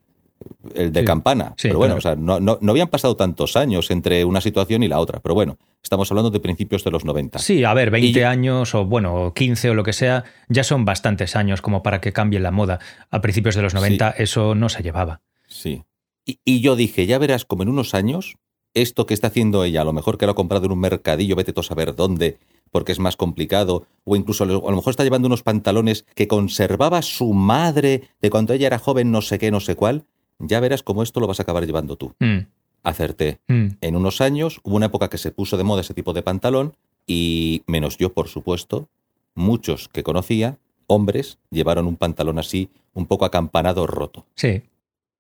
[0.76, 1.06] El de Sí.
[1.06, 1.54] campana.
[1.58, 2.14] Sí, pero bueno, claro.
[2.14, 5.20] o sea, no, no- no habían pasado tantos años entre una situación y la otra.
[5.22, 7.40] Pero bueno, estamos hablando de principios de los 90.
[7.40, 10.64] Sí, a ver, 20 Y yo- años o bueno, 15 o lo que sea, ya
[10.64, 12.80] son bastantes años como para que cambie la moda.
[13.12, 15.22] A principios de los 90 eso no se llevaba.
[15.48, 15.84] Sí.
[16.26, 18.36] Y, y yo dije, ya verás como en unos años,
[18.74, 21.36] esto que está haciendo ella, a lo mejor que lo ha comprado en un mercadillo,
[21.36, 22.38] vete tú a saber dónde,
[22.70, 27.02] porque es más complicado, o incluso a lo mejor está llevando unos pantalones que conservaba
[27.02, 30.04] su madre de cuando ella era joven, no sé qué, no sé cuál,
[30.40, 32.14] ya verás cómo esto lo vas a acabar llevando tú.
[32.20, 32.40] Mm,
[32.84, 33.40] Acerté.
[33.48, 33.68] mm.
[33.82, 36.76] En unos años hubo una época que se puso de moda ese tipo de pantalón
[37.06, 38.90] y, menos yo, por supuesto,
[39.34, 44.26] muchos que conocía, hombres, llevaron un pantalón así, un poco acampanado, roto.
[44.36, 44.64] Sí,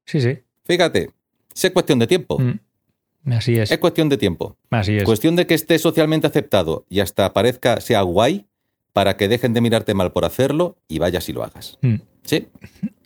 [0.05, 0.39] sí, sí.
[0.65, 1.11] Fíjate,
[1.53, 2.39] es cuestión de tiempo.
[2.39, 2.59] Mm.
[3.31, 3.71] Así es.
[3.71, 4.55] Es cuestión de tiempo.
[4.69, 5.03] Así es.
[5.03, 8.45] Cuestión de que esté socialmente aceptado y hasta parezca, sea guay,
[8.93, 11.77] para que dejen de mirarte mal por hacerlo y vayas y lo hagas.
[11.81, 11.95] Mm.
[12.23, 12.47] ¿Sí?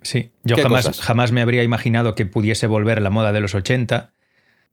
[0.02, 1.06] Sí, yo ¿Qué jamás, cosas?
[1.06, 4.14] jamás me habría imaginado que pudiese volver la moda de los 80,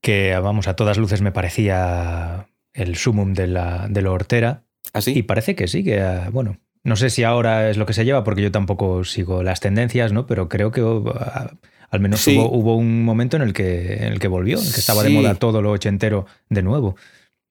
[0.00, 4.62] que vamos, a todas luces me parecía el sumum de, la, de lo hortera.
[4.92, 5.12] ¿Así?
[5.18, 8.04] Y parece que sí, que ah, bueno, no sé si ahora es lo que se
[8.04, 10.26] lleva, porque yo tampoco sigo las tendencias, ¿no?
[10.26, 10.80] Pero creo que
[11.14, 11.50] ah,
[11.90, 12.36] al menos Sí.
[12.38, 15.02] hubo, hubo un momento en el que, en el que volvió, en el que estaba
[15.02, 16.96] de moda todo lo ochentero de nuevo.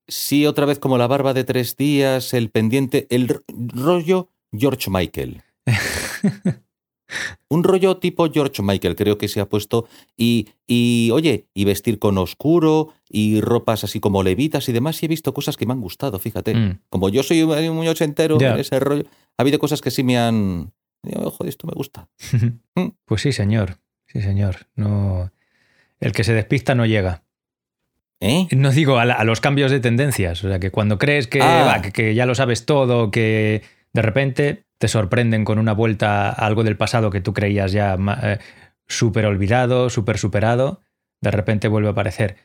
[0.08, 5.42] Sí, otra vez como la barba de tres días, el pendiente, el rollo George Michael.
[7.50, 9.88] Un rollo tipo George Michael, creo que se ha puesto.
[10.18, 15.02] Y, y, oye, y vestir con oscuro, y ropas así como levitas y demás.
[15.02, 16.54] Y he visto cosas que me han gustado, fíjate.
[16.54, 16.80] Mm.
[16.90, 18.54] Como yo soy un muy ochentero Ya.
[18.54, 19.04] en ese rollo,
[19.38, 20.72] ha habido cosas que sí me han.
[21.04, 22.10] digo, Joder, esto me gusta.
[22.76, 22.90] Mm.
[23.06, 23.78] Pues sí, señor.
[24.06, 24.68] Sí, señor.
[24.76, 25.32] No,
[26.00, 27.24] el que se despista no llega.
[28.20, 28.48] ¿Eh?
[28.56, 30.44] No digo a, la- a los cambios de tendencias.
[30.44, 31.64] O sea, que cuando crees que, Ah.
[31.66, 33.62] va, que, que ya lo sabes todo, que
[33.94, 37.98] de repente te sorprenden con una vuelta a algo del pasado que tú creías ya
[38.24, 38.38] eh,
[38.88, 40.82] súper olvidado, súper superado,
[41.22, 42.38] de repente vuelve a aparecer.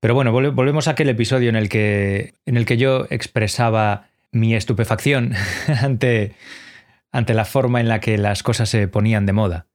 [0.00, 4.08] Pero bueno, volve- volvemos a aquel episodio en el que, en el que yo expresaba
[4.30, 5.32] mi estupefacción
[5.82, 6.34] ante,
[7.12, 9.66] ante la forma en la que las cosas se ponían de moda.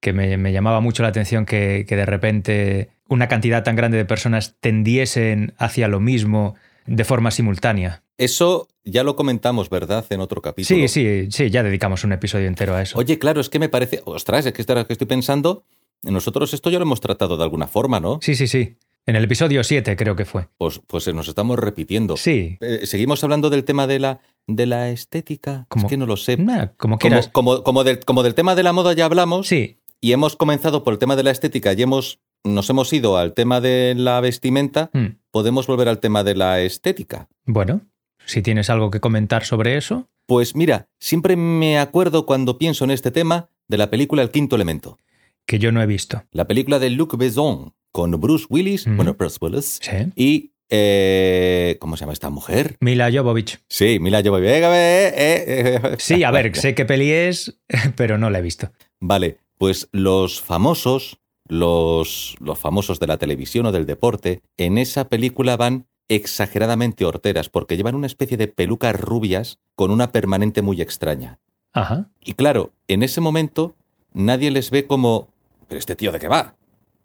[0.00, 3.98] Que me, me llamaba mucho la atención que, que de repente una cantidad tan grande
[3.98, 6.54] de personas tendiesen hacia lo mismo
[6.86, 8.02] de forma simultánea.
[8.18, 10.04] Eso ya lo comentamos, ¿verdad?
[10.10, 10.78] En otro capítulo.
[10.80, 12.98] Sí, sí, sí, ya dedicamos un episodio entero a eso.
[12.98, 14.02] Oye, claro, es que me parece.
[14.04, 15.64] Ostras, es que ahora que estoy pensando,
[16.02, 18.18] nosotros esto ya lo hemos tratado de alguna forma, ¿no?
[18.22, 18.76] Sí, sí, sí.
[19.06, 20.48] En el episodio 7 creo que fue.
[20.56, 22.16] Pues, pues nos estamos repitiendo.
[22.16, 22.56] Sí.
[22.60, 25.66] Eh, Seguimos hablando del tema de la, de la estética.
[25.68, 26.36] Como- Es que no lo sé.
[26.38, 27.28] Nah, como Como, quieras.
[27.28, 30.84] como, como, del, como del tema de la moda ya hablamos Sí, y hemos comenzado
[30.84, 34.20] por el tema de la estética y hemos, nos hemos ido al tema de la
[34.20, 35.16] vestimenta, Mm.
[35.30, 37.28] podemos volver al tema de la estética.
[37.44, 37.82] bueno,
[38.26, 40.08] si tienes algo que comentar sobre eso.
[40.26, 44.56] Pues mira, siempre me acuerdo cuando pienso en este tema de la película El Quinto
[44.56, 44.98] Elemento.
[45.46, 46.24] que yo no he visto.
[46.32, 48.96] La película de Luc Besson con Bruce Willis, Ujú.
[48.96, 50.12] bueno, Bruce Willis, Sí.
[50.16, 50.52] y...
[50.70, 52.76] eh, ¿Cómo se llama esta mujer?
[52.80, 53.60] Mila Jovovich.
[53.68, 54.48] Sí, Mila Jovovich.
[54.48, 55.96] Eh, eh, eh.
[55.98, 57.58] Sí, a ver, sé qué peli es,
[57.96, 58.72] pero no la he visto.
[59.00, 65.08] Vale, pues los famosos, los, los famosos de la televisión o del deporte, en esa
[65.08, 70.80] película van exageradamente horteras porque llevan una especie de pelucas rubias con una permanente muy
[70.80, 71.38] extraña.
[71.72, 72.08] Ajá.
[72.20, 73.74] Y claro, en ese momento
[74.12, 75.28] nadie les ve como,
[75.68, 76.54] pero este tío de qué va?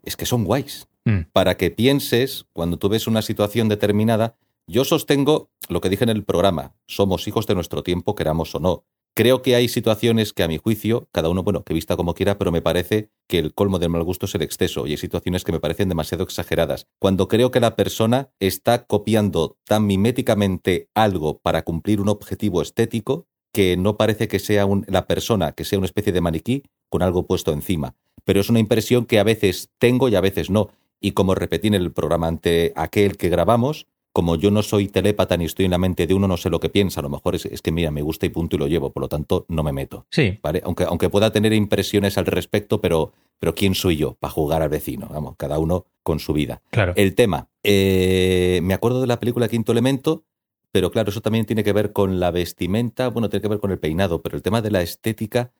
[0.03, 0.87] Es que son guays.
[1.05, 1.21] Mm.
[1.33, 4.35] Para que pienses, cuando tú ves una situación determinada,
[4.67, 8.59] yo sostengo lo que dije en el programa, somos hijos de nuestro tiempo, queramos o
[8.59, 8.83] no.
[9.15, 12.37] Creo que hay situaciones que a mi juicio, cada uno, bueno, que vista como quiera,
[12.37, 15.43] pero me parece que el colmo del mal gusto es el exceso y hay situaciones
[15.43, 16.87] que me parecen demasiado exageradas.
[16.99, 23.27] Cuando creo que la persona está copiando tan miméticamente algo para cumplir un objetivo estético
[23.51, 27.01] que no parece que sea un- la persona, que sea una especie de maniquí con
[27.01, 27.95] algo puesto encima.
[28.23, 30.69] Pero es una impresión que a veces tengo y a veces no.
[31.01, 35.37] Y como repetí en el programa ante aquel que grabamos, como yo no soy telépata
[35.37, 36.99] ni estoy en la mente de uno, no sé lo que piensa.
[36.99, 39.01] A lo mejor es, es que, mira, me gusta y punto y lo llevo, por
[39.01, 40.05] lo tanto, no me meto.
[40.11, 40.61] Sí, ¿Vale?
[40.65, 44.69] Aunque, aunque pueda tener impresiones al respecto, pero, pero ¿quién soy yo para jugar al
[44.69, 45.07] vecino?
[45.09, 46.61] Vamos, cada uno con su vida.
[46.71, 46.93] claro.
[46.95, 47.47] El tema.
[47.63, 50.23] eh, me acuerdo de la película Quinto Elemento,
[50.71, 53.71] pero claro, eso también tiene que ver con la vestimenta, bueno, tiene que ver con
[53.71, 55.51] el peinado, pero el tema de la estética.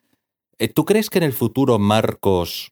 [0.58, 2.72] eh, ¿Tú crees que en el futuro, Marcos,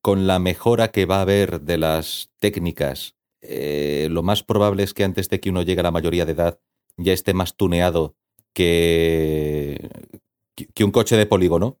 [0.00, 3.14] con la mejora que va a haber de las técnicas,
[3.46, 6.32] eh, lo más probable es que antes de que uno llegue a la mayoría de
[6.32, 6.58] edad
[6.96, 8.14] ya esté más tuneado
[8.54, 9.90] que,
[10.74, 11.78] que- un coche de polígono?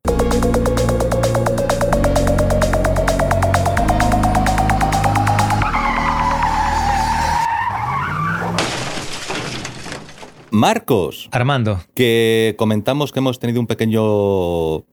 [10.50, 14.84] Marcos, Armando, que comentamos que hemos tenido un pequeño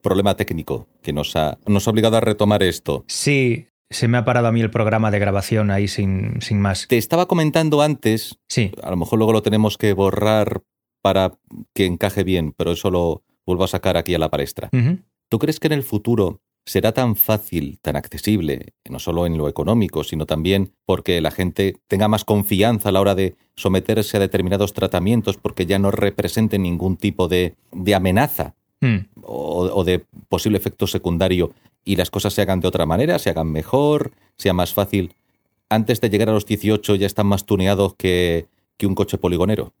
[0.00, 3.04] problema técnico que nos ha, nos ha obligado a retomar esto.
[3.08, 6.86] Sí, se me ha parado a mí el programa de grabación ahí sin, sin más.
[6.88, 10.62] Te estaba comentando antes, Sí, a lo mejor luego lo tenemos que borrar
[11.02, 11.32] para
[11.74, 14.70] que encaje bien, pero eso lo vuelvo a sacar aquí a la palestra.
[15.28, 19.48] ¿Tú crees que en el futuro será tan fácil, tan accesible, no solo en lo
[19.48, 24.20] económico, sino también porque la gente tenga más confianza a la hora de someterse a
[24.20, 28.96] determinados tratamientos porque ya no representen ningún tipo de, de amenaza Mm.
[29.22, 31.52] o, o de posible efecto secundario
[31.84, 35.14] y las cosas se hagan de otra manera, se hagan mejor, sea más fácil?
[35.68, 39.72] Antes de llegar a los 18 ya están más tuneados que, que un coche poligonero.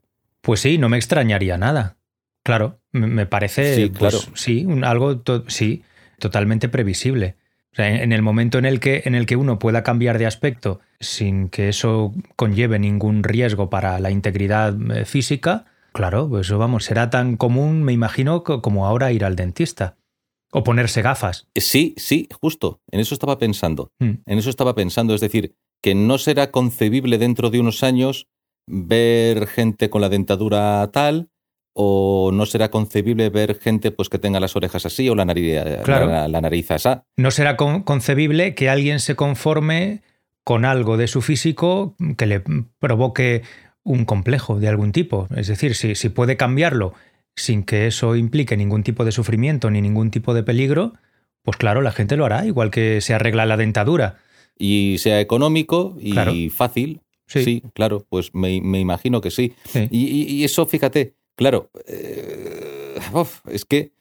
[0.42, 1.96] Pues sí, no me extrañaría nada.
[2.42, 4.18] Claro, me- parece, Sí, pues, claro.
[4.36, 5.82] sí, un- algo, to- sí,
[6.18, 7.36] totalmente previsible.
[7.72, 10.18] O sea, en, en el momento en el, que, en el que uno pueda cambiar
[10.18, 16.46] de aspecto sin que eso conlleve ningún riesgo para la integridad eh, física, claro, pues
[16.46, 19.96] eso vamos, será tan común, me imagino, co- como ahora ir al dentista
[20.52, 21.48] o ponerse gafas.
[21.54, 22.80] Eh, Sí, sí, justo.
[22.90, 23.92] En eso estaba pensando.
[24.00, 24.10] Mm.
[24.26, 25.14] En eso estaba pensando.
[25.14, 28.26] Es decir, que no será concebible dentro de unos años
[28.66, 31.30] ver gente con la dentadura tal
[31.72, 35.56] o no será concebible ver gente pues que tenga las orejas así o la nariz,
[35.84, 36.06] Claro.
[36.06, 36.88] la, la nariz así.
[37.16, 40.02] No será con- concebible que alguien se conforme
[40.44, 42.42] con algo de su físico que le
[42.80, 43.42] provoque
[43.84, 45.26] un complejo de algún tipo.
[45.36, 46.92] Es decir, si, si puede cambiarlo
[47.36, 50.92] sin que eso implique ningún tipo de sufrimiento ni ningún tipo de peligro,
[51.42, 54.18] pues claro, la gente lo hará, igual que se arregla la dentadura.
[54.58, 56.32] Y sea económico y Claro.
[56.54, 57.00] fácil.
[57.26, 57.44] Sí.
[57.44, 57.62] Sí.
[57.74, 59.54] claro, pues me, me imagino que sí.
[59.64, 59.86] Sí.
[59.90, 63.92] Y, y- y eso, fíjate, claro, eh, uf, es que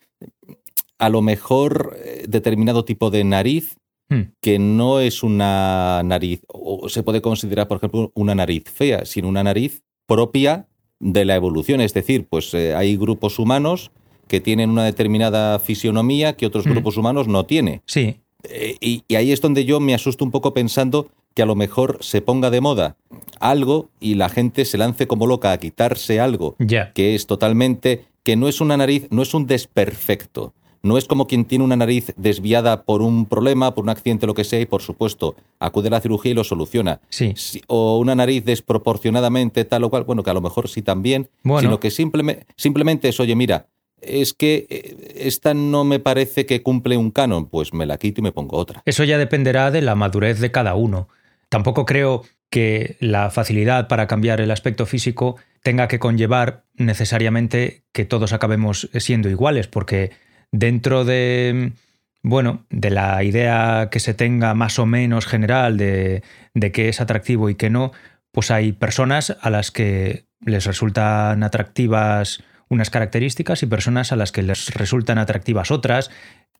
[0.97, 3.75] a lo mejor eh, determinado tipo de nariz
[4.09, 4.31] Hmm.
[4.41, 9.27] que no es una nariz, o se puede considerar, por ejemplo, una nariz fea, sino
[9.27, 10.65] una nariz propia
[10.99, 11.79] de la evolución.
[11.79, 13.91] Es decir, pues eh, hay grupos humanos
[14.27, 16.71] que tienen una determinada fisionomía que otros Hmm.
[16.71, 17.81] grupos humanos no tienen.
[17.85, 21.45] Sí, Eh, y, y ahí es donde yo me asusto un poco pensando que a
[21.45, 22.95] lo mejor se ponga de moda
[23.41, 26.93] algo y la gente se lance como loca a quitarse algo ya.
[26.93, 30.53] que es totalmente, que no es una nariz, no es un desperfecto.
[30.81, 34.33] No es como quien tiene una nariz desviada por un problema, por un accidente, lo
[34.33, 37.01] que sea, y por supuesto acude a la cirugía y lo soluciona.
[37.09, 37.33] Sí.
[37.35, 41.29] Si- O una nariz desproporcionadamente tal o cual, bueno, que a lo mejor sí también,
[41.43, 41.61] Bueno.
[41.67, 43.67] sino que simplemente, simplemente es, oye, mira,
[44.01, 48.21] es que eh, esta no me parece que cumple un canon, pues me la quito
[48.21, 48.81] y me pongo otra.
[48.85, 51.09] Eso ya dependerá de la madurez de cada uno.
[51.49, 58.05] Tampoco creo que la facilidad para cambiar el aspecto físico tenga que conllevar necesariamente que
[58.05, 60.11] todos acabemos siendo iguales, porque
[60.51, 61.73] dentro de,
[62.21, 67.01] bueno, de la idea que se tenga más o menos general de, de qué es
[67.01, 67.91] atractivo y qué no,
[68.31, 74.31] pues hay personas a las que les resultan atractivas unas características y personas a las
[74.31, 76.11] que les resultan atractivas otras,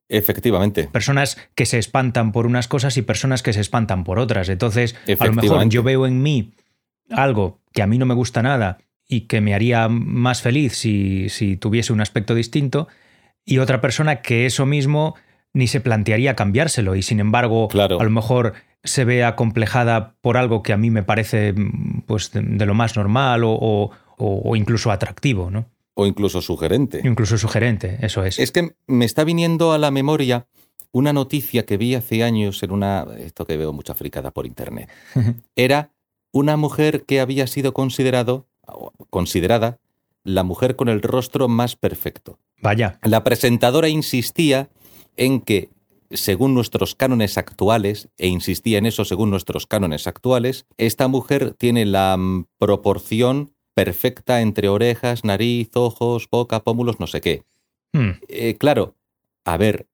[0.10, 0.90] Efectivamente.
[0.92, 4.50] personas que se espantan por unas cosas y personas que se espantan por otras.
[4.50, 6.54] Entonces, a lo mejor yo veo en mí
[7.12, 11.30] algo que a mí no me gusta nada y que me haría más feliz si,
[11.30, 12.88] si tuviese un aspecto distinto,
[13.46, 15.16] y otra persona que eso mismo
[15.54, 18.00] ni se plantearía cambiárselo y sin embargo Claro.
[18.00, 21.54] a lo mejor se ve acomplejada por algo que a mí me parece
[22.06, 25.66] pues de, de lo más normal o, o- o- incluso atractivo, ¿no?
[25.96, 27.02] O incluso sugerente.
[27.04, 28.40] Incluso sugerente, eso es.
[28.40, 30.46] Es que me está viniendo a la memoria
[30.92, 33.06] una noticia que vi hace años en una.
[33.20, 34.90] Esto que veo mucha fricada por internet.
[35.56, 35.92] Era
[36.32, 38.48] una mujer que había sido considerado,
[39.10, 39.80] considerada
[40.24, 42.40] la mujer con el rostro más perfecto.
[42.62, 44.70] Vaya, La presentadora insistía
[45.16, 45.70] en que,
[46.12, 51.86] según nuestros cánones actuales, e insistía en eso según nuestros cánones actuales, esta mujer tiene
[51.86, 52.18] la
[52.58, 57.44] proporción perfecta entre orejas, nariz, ojos, boca, pómulos, no sé qué.
[57.94, 58.96] Hmm, Eh, claro,
[59.46, 59.88] a ver,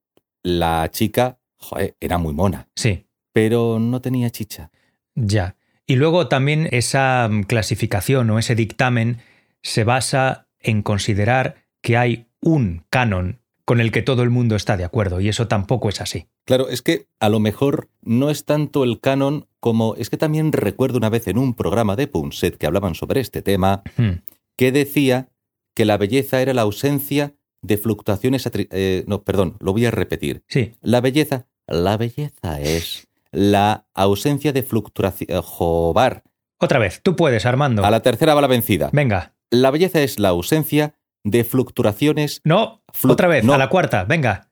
[0.44, 3.06] la chica joder, era muy mona, sí.
[3.32, 4.72] pero no tenía chicha.
[5.16, 5.56] Ya.
[5.88, 9.18] Y luego también esa clasificación o ese dictamen
[9.62, 14.78] se basa en considerar que hay un canon con el que todo el mundo está
[14.78, 16.28] de acuerdo y eso tampoco es así.
[16.46, 20.52] Claro, es que a lo mejor no es tanto el canon como es que también
[20.52, 24.22] recuerdo una vez en un programa de Punset que hablaban sobre este tema, Hmm,
[24.56, 25.30] que decía
[25.74, 27.34] que la belleza era la ausencia
[27.64, 28.46] de fluctuaciones...
[28.46, 30.44] atri- eh, no, perdón, lo voy a repetir.
[30.48, 35.42] Sí, La belleza, la belleza es la ausencia de fluctuación...
[35.42, 36.24] Jobar.
[36.60, 37.84] otra vez, tú puedes, Armando.
[37.84, 38.92] A la tercera va la vencida.
[38.94, 39.34] Venga.
[39.50, 40.94] La belleza es la ausencia
[41.26, 42.40] de fluctuaciones...
[42.46, 43.54] No, Flu- otra vez, no.
[43.54, 44.48] a la cuarta, venga.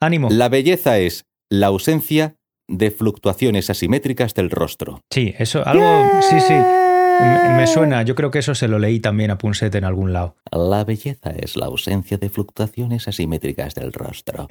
[0.00, 0.28] Ánimo.
[0.30, 2.34] La belleza es la ausencia
[2.66, 5.02] de fluctuaciones asimétricas del rostro.
[5.10, 6.54] Sí, eso, algo, sí, sí.
[6.54, 10.12] Me, me suena, yo creo que eso se lo leí también a Punset en algún
[10.12, 10.36] lado.
[10.52, 14.48] La belleza es la ausencia de fluctuaciones asimétricas del rostro.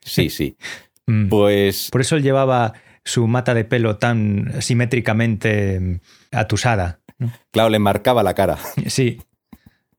[0.00, 0.56] Sí, sí.
[1.04, 1.28] Mm.
[1.30, 6.00] Pues Por eso él llevaba su mata de pelo tan simétricamente mm,
[6.30, 7.00] atusada.
[7.18, 7.32] ¿no?
[7.50, 8.56] claro, le marcaba la cara.
[8.86, 9.18] Sí,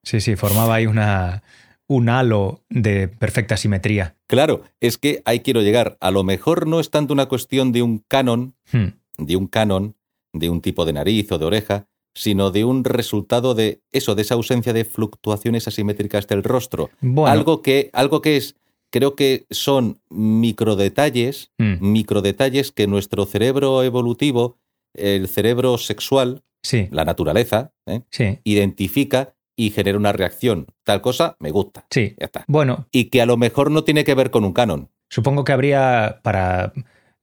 [0.03, 1.43] sí, sí, formaba ahí una,
[1.87, 4.15] un halo de perfecta simetría.
[4.27, 5.97] Claro, es que ahí quiero llegar.
[5.99, 8.87] A lo mejor no es tanto una cuestión de un canon, Hmm.
[9.17, 9.95] de un canon,
[10.33, 14.21] de un tipo de nariz o de oreja, sino de un resultado de eso, de
[14.21, 16.89] esa ausencia de fluctuaciones asimétricas del rostro.
[17.01, 18.55] Bueno, Algo que, algo que es,
[18.91, 24.57] creo que son microdetalles, mm, microdetalles que nuestro cerebro evolutivo,
[24.93, 28.01] el cerebro sexual, sí, la naturaleza, ¿eh?
[28.11, 30.67] sí, identifica y genera una reacción.
[30.83, 31.85] Tal cosa me gusta.
[31.89, 32.15] sí.
[32.19, 32.45] Ya está.
[32.47, 34.89] Bueno, Y que a lo mejor no tiene que ver con un canon.
[35.09, 36.73] Supongo que habría, para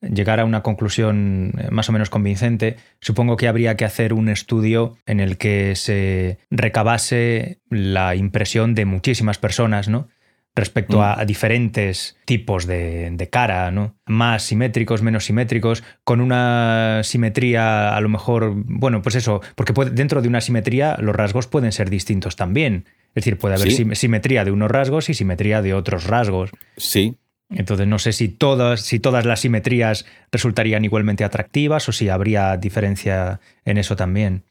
[0.00, 4.28] llegar a una conclusión eh, más o menos convincente, supongo que habría que hacer un
[4.28, 10.08] estudio en el que se recabase la impresión de muchísimas personas, ¿no?
[10.57, 11.03] Respecto Mm.
[11.03, 13.96] a, a diferentes tipos de, de cara, ¿no?
[14.07, 19.92] Más simétricos, menos simétricos, con una simetría a lo mejor, bueno, pues eso, porque puede-
[19.92, 22.84] dentro de una simetría los rasgos pueden ser distintos también.
[23.11, 23.76] Es decir, puede haber Sí.
[23.78, 26.51] sim- simetría de unos rasgos y simetría de otros rasgos.
[26.76, 27.16] Sí,
[27.53, 32.57] Entonces no sé si todas, si todas las simetrías resultarían igualmente atractivas o si habría
[32.57, 34.44] diferencia en eso también.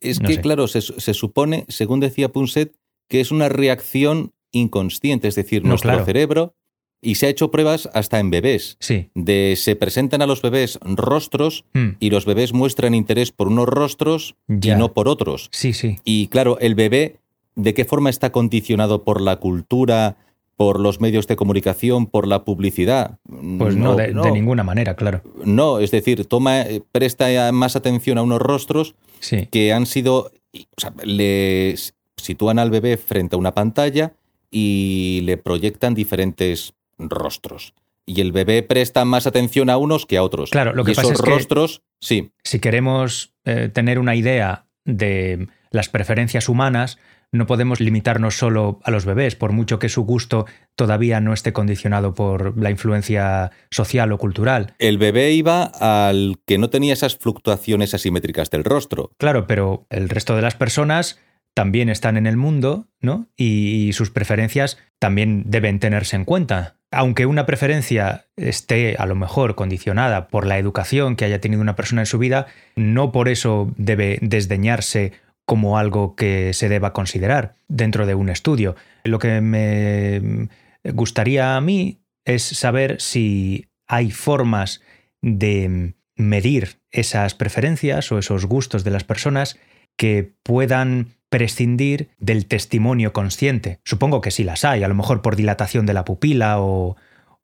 [0.00, 0.40] Es No que, sé.
[0.42, 2.72] claro, se, se supone, según decía Punset,
[3.08, 6.04] que es una reacción inconsciente, es decir, No, nuestro claro.
[6.04, 6.54] cerebro,
[7.02, 9.10] y se ha hecho pruebas hasta en bebés, Sí.
[9.14, 13.68] de se presentan a los bebés rostros Mm, y los bebés muestran interés por unos
[13.68, 14.74] rostros Ya.
[14.74, 15.48] y no por otros.
[15.52, 15.98] Sí, sí.
[16.04, 17.18] Y claro, el bebé,
[17.54, 20.16] ¿de qué forma está condicionado por la cultura,
[20.56, 23.18] por los medios de comunicación, por la publicidad?
[23.58, 25.20] Pues no, de, de ninguna manera, claro.
[25.44, 29.48] No, es decir, toma, eh, presta más atención a unos rostros Sí.
[29.50, 34.14] que han sido, o sea, le s- sitúan al bebé frente a una pantalla
[34.58, 37.74] y le proyectan diferentes rostros.
[38.06, 40.48] Y el bebé presta más atención a unos que a otros.
[40.50, 44.14] Claro, lo Y que pasa esos es que- rostros, sí, Si queremos eh, tener una
[44.14, 46.96] idea de las preferencias humanas,
[47.32, 50.46] no podemos limitarnos solo a los bebés, por mucho que su gusto
[50.76, 54.74] todavía no esté condicionado por la influencia social o cultural.
[54.78, 59.10] el bebé iba al que no tenía esas fluctuaciones asimétricas del rostro.
[59.18, 61.18] Claro, pero el resto de las personas
[61.56, 63.28] también están en el mundo, ¿no?
[63.34, 66.76] Y, sus preferencias también deben tenerse en cuenta.
[66.90, 71.74] Aunque una preferencia esté a lo mejor condicionada por la educación que haya tenido una
[71.74, 72.46] persona en su vida,
[72.76, 75.12] no por eso debe desdeñarse
[75.46, 78.76] como algo que se deba considerar dentro de un estudio.
[79.04, 80.48] Lo que me
[80.92, 84.82] gustaría a mí es saber si hay formas
[85.22, 89.58] de medir esas preferencias o esos gustos de las personas
[89.96, 93.80] que puedan prescindir del testimonio consciente.
[93.84, 96.96] Supongo que sí las hay, a lo mejor por dilatación de la pupila o,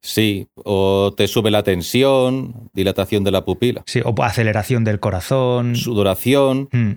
[0.04, 5.76] Sí, o te sube la tensión, dilatación de la pupila, sí, o aceleración del corazón.
[5.76, 6.68] sudoración.
[6.72, 6.92] Mm,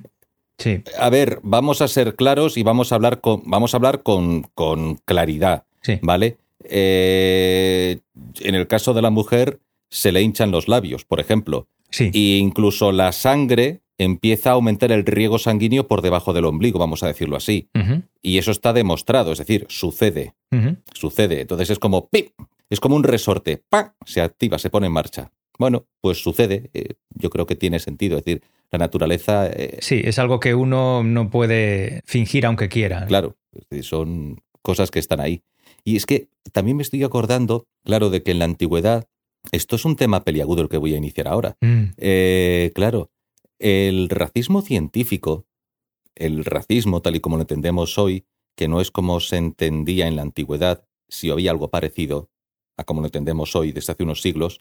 [0.57, 4.03] Sí, A ver, vamos a ser claros y vamos a hablar con, vamos a hablar
[4.03, 5.65] con, con claridad.
[5.81, 5.99] sí.
[6.01, 6.37] ¿Vale?
[6.63, 7.99] Eh,
[8.39, 11.67] en el caso de la mujer, se le hinchan los labios, por ejemplo.
[11.91, 16.79] Sí, E incluso la sangre empieza a aumentar el riego sanguíneo por debajo del ombligo,
[16.79, 17.69] vamos a decirlo así.
[18.21, 20.33] Y eso está demostrado, es decir, sucede,
[20.93, 21.41] sucede.
[21.41, 22.25] Entonces es como ¡pim!
[22.69, 23.91] Es como un resorte, ¡pam!
[24.05, 25.31] Se activa, se pone en marcha.
[25.57, 26.69] Bueno, pues sucede.
[26.73, 28.17] eh, yo creo que tiene sentido.
[28.17, 28.41] Es decir,
[28.71, 33.05] la naturaleza, eh, Sí, es algo que uno no puede fingir aunque quiera.
[33.05, 33.37] Claro,
[33.81, 35.43] son cosas que están ahí.
[35.83, 39.07] Y es que también me estoy acordando, claro, de que en la antigüedad,
[39.51, 41.55] esto es un tema peliagudo el que voy a iniciar ahora.
[41.61, 43.11] Mm, Eh, claro,
[43.59, 45.45] el racismo científico,
[46.15, 48.25] el racismo tal y como lo entendemos hoy,
[48.55, 52.29] que no es como se entendía en la antigüedad, si había algo parecido
[52.77, 54.59] a como lo entendemos hoy desde hace unos siglos,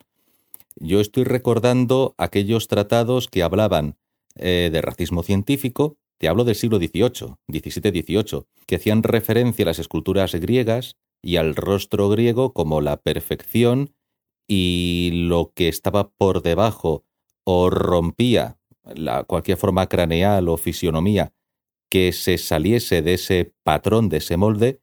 [0.77, 3.97] yo estoy recordando aquellos tratados que hablaban
[4.37, 9.79] eh, de racismo científico, te hablo del siglo XVIII, XVII-XVIII, que hacían referencia a las
[9.79, 13.95] esculturas griegas y al rostro griego como la perfección
[14.49, 17.05] y lo que estaba por debajo
[17.45, 18.59] o rompía
[18.95, 21.33] la, cualquier forma craneal o fisionomía
[21.89, 24.81] que se saliese de ese patrón, de ese molde,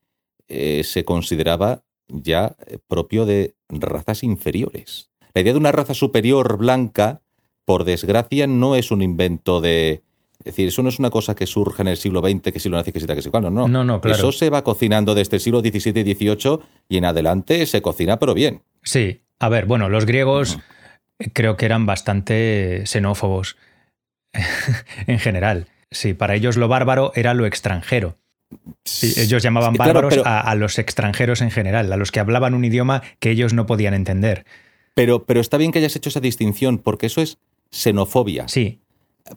[0.48, 5.10] eh, se consideraba ya eh, propio de razas inferiores.
[5.34, 7.22] La idea de una raza superior blanca,
[7.66, 10.04] por desgracia, no es un invento de...
[10.40, 12.68] Es decir, eso no es una cosa que surge en el siglo XX, que si
[12.68, 13.68] lo nazi, que si tal, que si no, no.
[13.68, 14.18] No, no, claro.
[14.18, 18.18] Eso se va cocinando desde el siglo XVII y XVIII y en adelante se cocina,
[18.18, 18.64] pero bien.
[18.82, 20.58] Sí, a ver, bueno, los griegos
[21.34, 23.56] creo que eran bastante xenófobos.
[25.08, 25.68] en general.
[25.92, 28.18] Sí, para ellos lo bárbaro era lo extranjero.
[28.86, 32.12] Sí, ellos llamaban Sí, claro, bárbaros pero- a, a los extranjeros en general, a los
[32.12, 34.46] que hablaban un idioma que ellos no podían entender.
[34.94, 37.38] Pero, pero está bien que hayas hecho esa distinción, porque eso es
[37.72, 38.48] xenofobia.
[38.50, 38.82] Sí,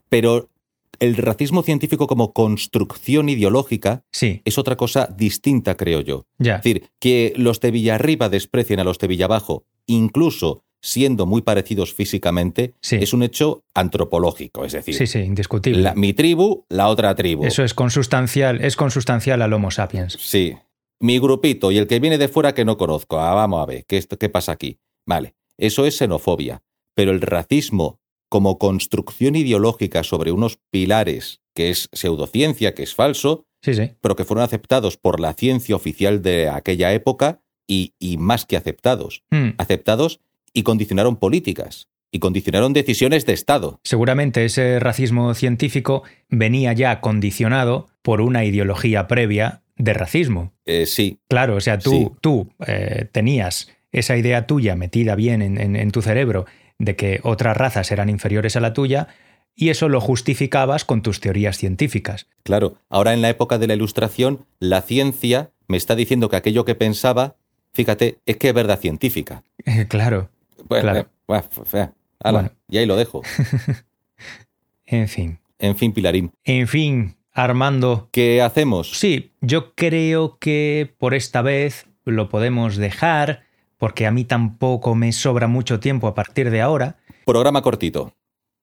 [0.08, 0.48] Pero
[0.98, 6.26] el racismo científico como construcción ideológica sí, es otra cosa distinta, creo yo.
[6.38, 6.56] ya.
[6.56, 11.94] Es decir, que los de Villarriba desprecien a los de Villabajo, incluso siendo muy parecidos
[11.94, 12.96] físicamente, Sí.
[13.00, 14.64] es un hecho antropológico.
[14.66, 15.80] Es decir, Sí, sí, indiscutible.
[15.82, 17.44] la- mi tribu, la otra tribu.
[17.46, 20.18] Eso es consustancial, es consustancial al Homo sapiens.
[20.20, 20.54] Sí.
[21.00, 23.18] Mi grupito y el que viene de fuera que no conozco.
[23.18, 24.78] Ah, vamos a ver, ¿qué, esto- ¿qué pasa aquí?
[25.06, 26.62] Vale, eso es xenofobia.
[26.94, 33.46] Pero el racismo como construcción ideológica sobre unos pilares, que es pseudociencia, que es falso,
[33.62, 33.90] Sí, sí.
[34.00, 38.56] pero que fueron aceptados por la ciencia oficial de aquella época y, y más que
[38.56, 39.22] aceptados.
[39.30, 39.50] Hmm.
[39.56, 40.20] Aceptados
[40.54, 43.80] y condicionaron políticas y condicionaron decisiones de Estado.
[43.84, 50.52] Seguramente ese racismo científico venía ya condicionado por una ideología previa de racismo.
[50.64, 52.08] Eh, sí, Claro, o sea, tú, Sí.
[52.20, 56.46] tú eh, tenías esa idea tuya metida bien en, en- en tu cerebro
[56.78, 59.08] de que otras razas eran inferiores a la tuya
[59.56, 62.26] y eso lo justificabas con tus teorías científicas.
[62.44, 62.76] claro.
[62.88, 66.74] Ahora en la época de la Ilustración, la ciencia me está diciendo que aquello que
[66.74, 67.36] pensaba,
[67.72, 69.42] fíjate, es que es verdad científica.
[69.88, 70.28] claro,
[70.68, 70.98] Claro.
[71.00, 71.88] eh.
[72.20, 72.50] Ala, Bueno.
[72.68, 73.22] y ahí lo dejo.
[74.86, 75.38] en fin.
[75.58, 76.32] En fin, Pilarín.
[76.44, 78.90] En fin, Armando, ¿Qué hacemos?
[78.98, 83.44] Sí, yo creo que por esta vez lo podemos dejar,
[83.78, 86.96] porque a mí tampoco me sobra mucho tiempo a partir de ahora.
[87.26, 88.14] Programa cortito.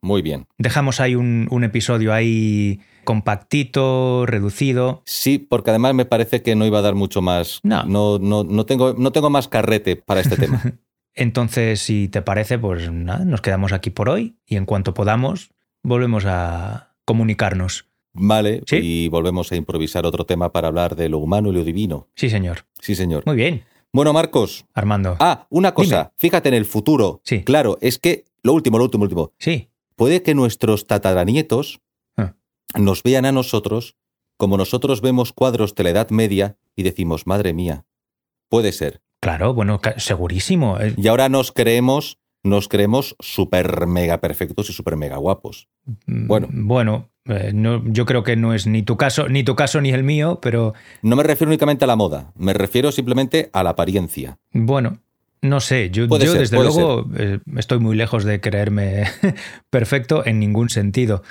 [0.01, 0.47] Muy bien.
[0.57, 5.01] Dejamos ahí un, un episodio ahí compactito, reducido.
[5.05, 7.59] Sí, porque además me parece que no iba a dar mucho más.
[7.63, 7.83] No.
[7.85, 10.61] No, no, no tengo, no tengo más carrete para este tema.
[11.13, 15.51] Entonces, si te parece, pues nada, nos quedamos aquí por hoy y en cuanto podamos,
[15.83, 17.85] volvemos a comunicarnos.
[18.13, 18.77] Vale, ¿Sí?
[18.81, 22.09] y volvemos a improvisar otro tema para hablar de lo humano y lo divino.
[22.15, 22.65] Sí, señor.
[22.81, 23.23] Sí, señor.
[23.25, 24.65] Muy bien, Bueno, Marcos.
[24.73, 25.17] Armando.
[25.19, 25.97] Ah, una cosa.
[26.03, 26.09] Dime.
[26.17, 27.21] Fíjate en el futuro.
[27.25, 27.43] Sí.
[27.43, 29.31] Claro, es que lo último, lo último, lo último.
[29.37, 31.81] Sí, Puede que nuestros tataranietos
[32.17, 32.33] Ah.
[32.77, 33.95] nos vean a nosotros
[34.37, 37.85] como nosotros vemos cuadros de la Edad Media y decimos, madre mía.
[38.49, 39.01] Puede ser.
[39.21, 40.77] Claro, bueno, segurísimo.
[40.79, 45.69] Eh, Y ahora nos creemos, nos creemos súper mega perfectos y súper mega guapos.
[46.05, 46.47] Bueno.
[46.51, 49.79] Mm, Bueno, eh, no, yo creo que no es ni tu caso, ni tu caso
[49.79, 53.63] ni el mío, pero No me refiero únicamente a la moda, me refiero simplemente a
[53.63, 54.37] la apariencia.
[54.51, 54.97] bueno,
[55.43, 55.89] no sé.
[55.91, 59.05] Yo, Puede yo ser, desde luego eh, estoy muy lejos de creerme
[59.71, 61.23] perfecto en ningún sentido.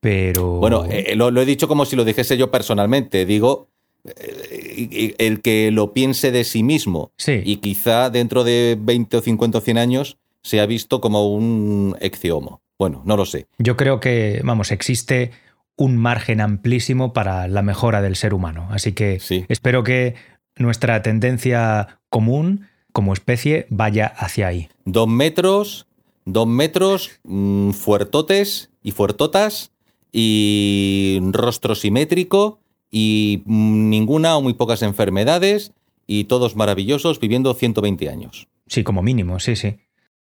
[0.00, 0.56] Pero.
[0.58, 3.24] Bueno, eh, lo, lo he dicho como si lo dijese yo personalmente.
[3.26, 3.68] Digo,
[4.04, 7.40] el que lo piense de sí mismo sí.
[7.44, 11.96] y quizá dentro de 20 o 50 o 100 años se ha visto como un
[12.00, 12.62] exiomo.
[12.78, 13.46] Bueno, no lo sé.
[13.58, 15.30] Yo creo que, vamos, existe
[15.76, 18.68] un margen amplísimo para la mejora del ser humano.
[18.72, 19.44] Así que Sí.
[19.48, 20.14] espero que
[20.56, 24.68] nuestra tendencia común como especie vaya hacia ahí.
[24.84, 25.86] Dos metros,
[26.24, 29.70] dos metros, mm, fuertotes y fuertotas
[30.10, 32.58] y rostro simétrico
[32.92, 35.72] y mm, ninguna o muy pocas enfermedades
[36.06, 38.46] y todos maravillosos viviendo 120 años.
[38.68, 39.78] Sí, como mínimo, sí, sí.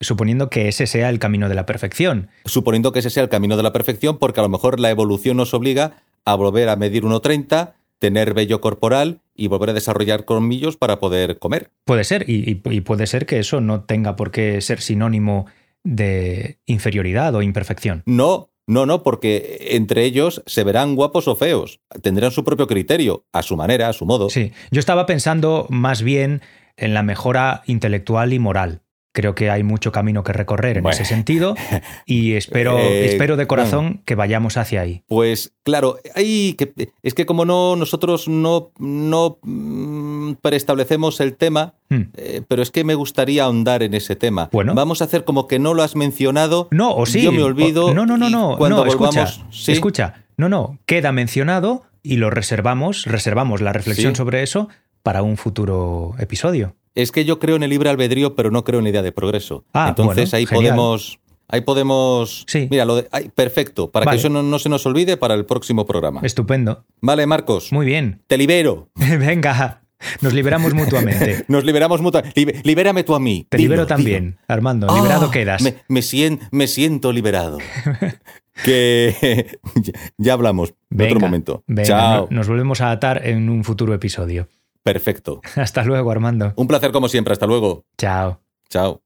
[0.01, 2.27] Suponiendo que ese sea el camino de la perfección.
[2.43, 5.37] Suponiendo que ese sea el camino de la perfección, porque a lo mejor la evolución
[5.37, 10.75] nos obliga a volver a medir 1,30, tener vello corporal y volver a desarrollar colmillos
[10.75, 11.69] para poder comer.
[11.85, 15.45] Puede ser, y, y- y puede ser que eso no tenga por qué ser sinónimo
[15.83, 18.03] de inferioridad o imperfección.
[18.05, 21.79] No, no, no, porque entre ellos se verán guapos o feos.
[22.01, 24.29] Tendrán su propio criterio, a su manera, a su modo.
[24.29, 26.41] Sí, yo estaba pensando más bien
[26.77, 28.81] en la mejora intelectual y moral.
[29.13, 30.93] Creo que hay mucho camino que recorrer en Bueno.
[30.93, 31.55] ese sentido
[32.05, 35.03] y espero, Eh, espero de corazón que vayamos hacia ahí.
[35.07, 41.75] Pues claro, hay que, es que como no nosotros no, no mm, preestablecemos el tema,
[41.89, 42.01] Hmm.
[42.17, 44.49] eh, pero es que me gustaría ahondar en ese tema.
[44.51, 44.73] Bueno.
[44.73, 46.67] Vamos a hacer como que no lo has mencionado.
[46.71, 47.21] No, o sí.
[47.21, 47.85] Yo me olvido.
[47.87, 48.55] o- no, no, no, no.
[48.57, 49.71] Cuando no, escucha, volvamos, ¿sí?
[49.73, 50.25] escucha.
[50.37, 50.79] No, no.
[50.87, 54.17] Queda mencionado y lo reservamos, reservamos la reflexión Sí.
[54.17, 54.69] sobre eso
[55.03, 56.75] para un futuro episodio.
[56.95, 59.11] Es que yo creo en el libre albedrío, pero no creo en la idea de
[59.11, 59.65] progreso.
[59.73, 60.75] Ah, Entonces bueno, ahí genial.
[60.75, 61.19] podemos.
[61.47, 62.43] Ahí podemos.
[62.47, 62.67] Sí.
[62.71, 63.91] Mira, lo de, ay, perfecto.
[63.91, 64.15] Para Vale.
[64.15, 66.21] que eso no, no se nos olvide para el próximo programa.
[66.23, 66.85] Estupendo.
[67.01, 67.71] Vale, Marcos.
[67.71, 68.23] Muy bien.
[68.25, 68.89] Te libero.
[68.95, 69.81] Venga,
[70.21, 71.45] nos liberamos mutuamente.
[71.47, 72.61] Nos liberamos mutuamente.
[72.63, 73.45] libérame tú a mí.
[73.49, 73.95] Te Dilo, libero dilo.
[73.95, 74.87] también, Armando.
[74.95, 75.61] Liberado quedas.
[75.61, 77.57] Me, me sien- me siento liberado.
[78.63, 79.57] que
[80.17, 81.63] ya, hablamos en Venga, otro momento.
[81.67, 82.27] venga, Chao.
[82.29, 84.47] no- Nos volvemos a atar en un futuro episodio.
[84.83, 85.41] Perfecto.
[85.55, 86.53] Hasta luego, Armando.
[86.55, 87.33] Un placer como siempre.
[87.33, 87.85] Hasta luego.
[87.97, 88.39] Chao.
[88.69, 89.04] Chao.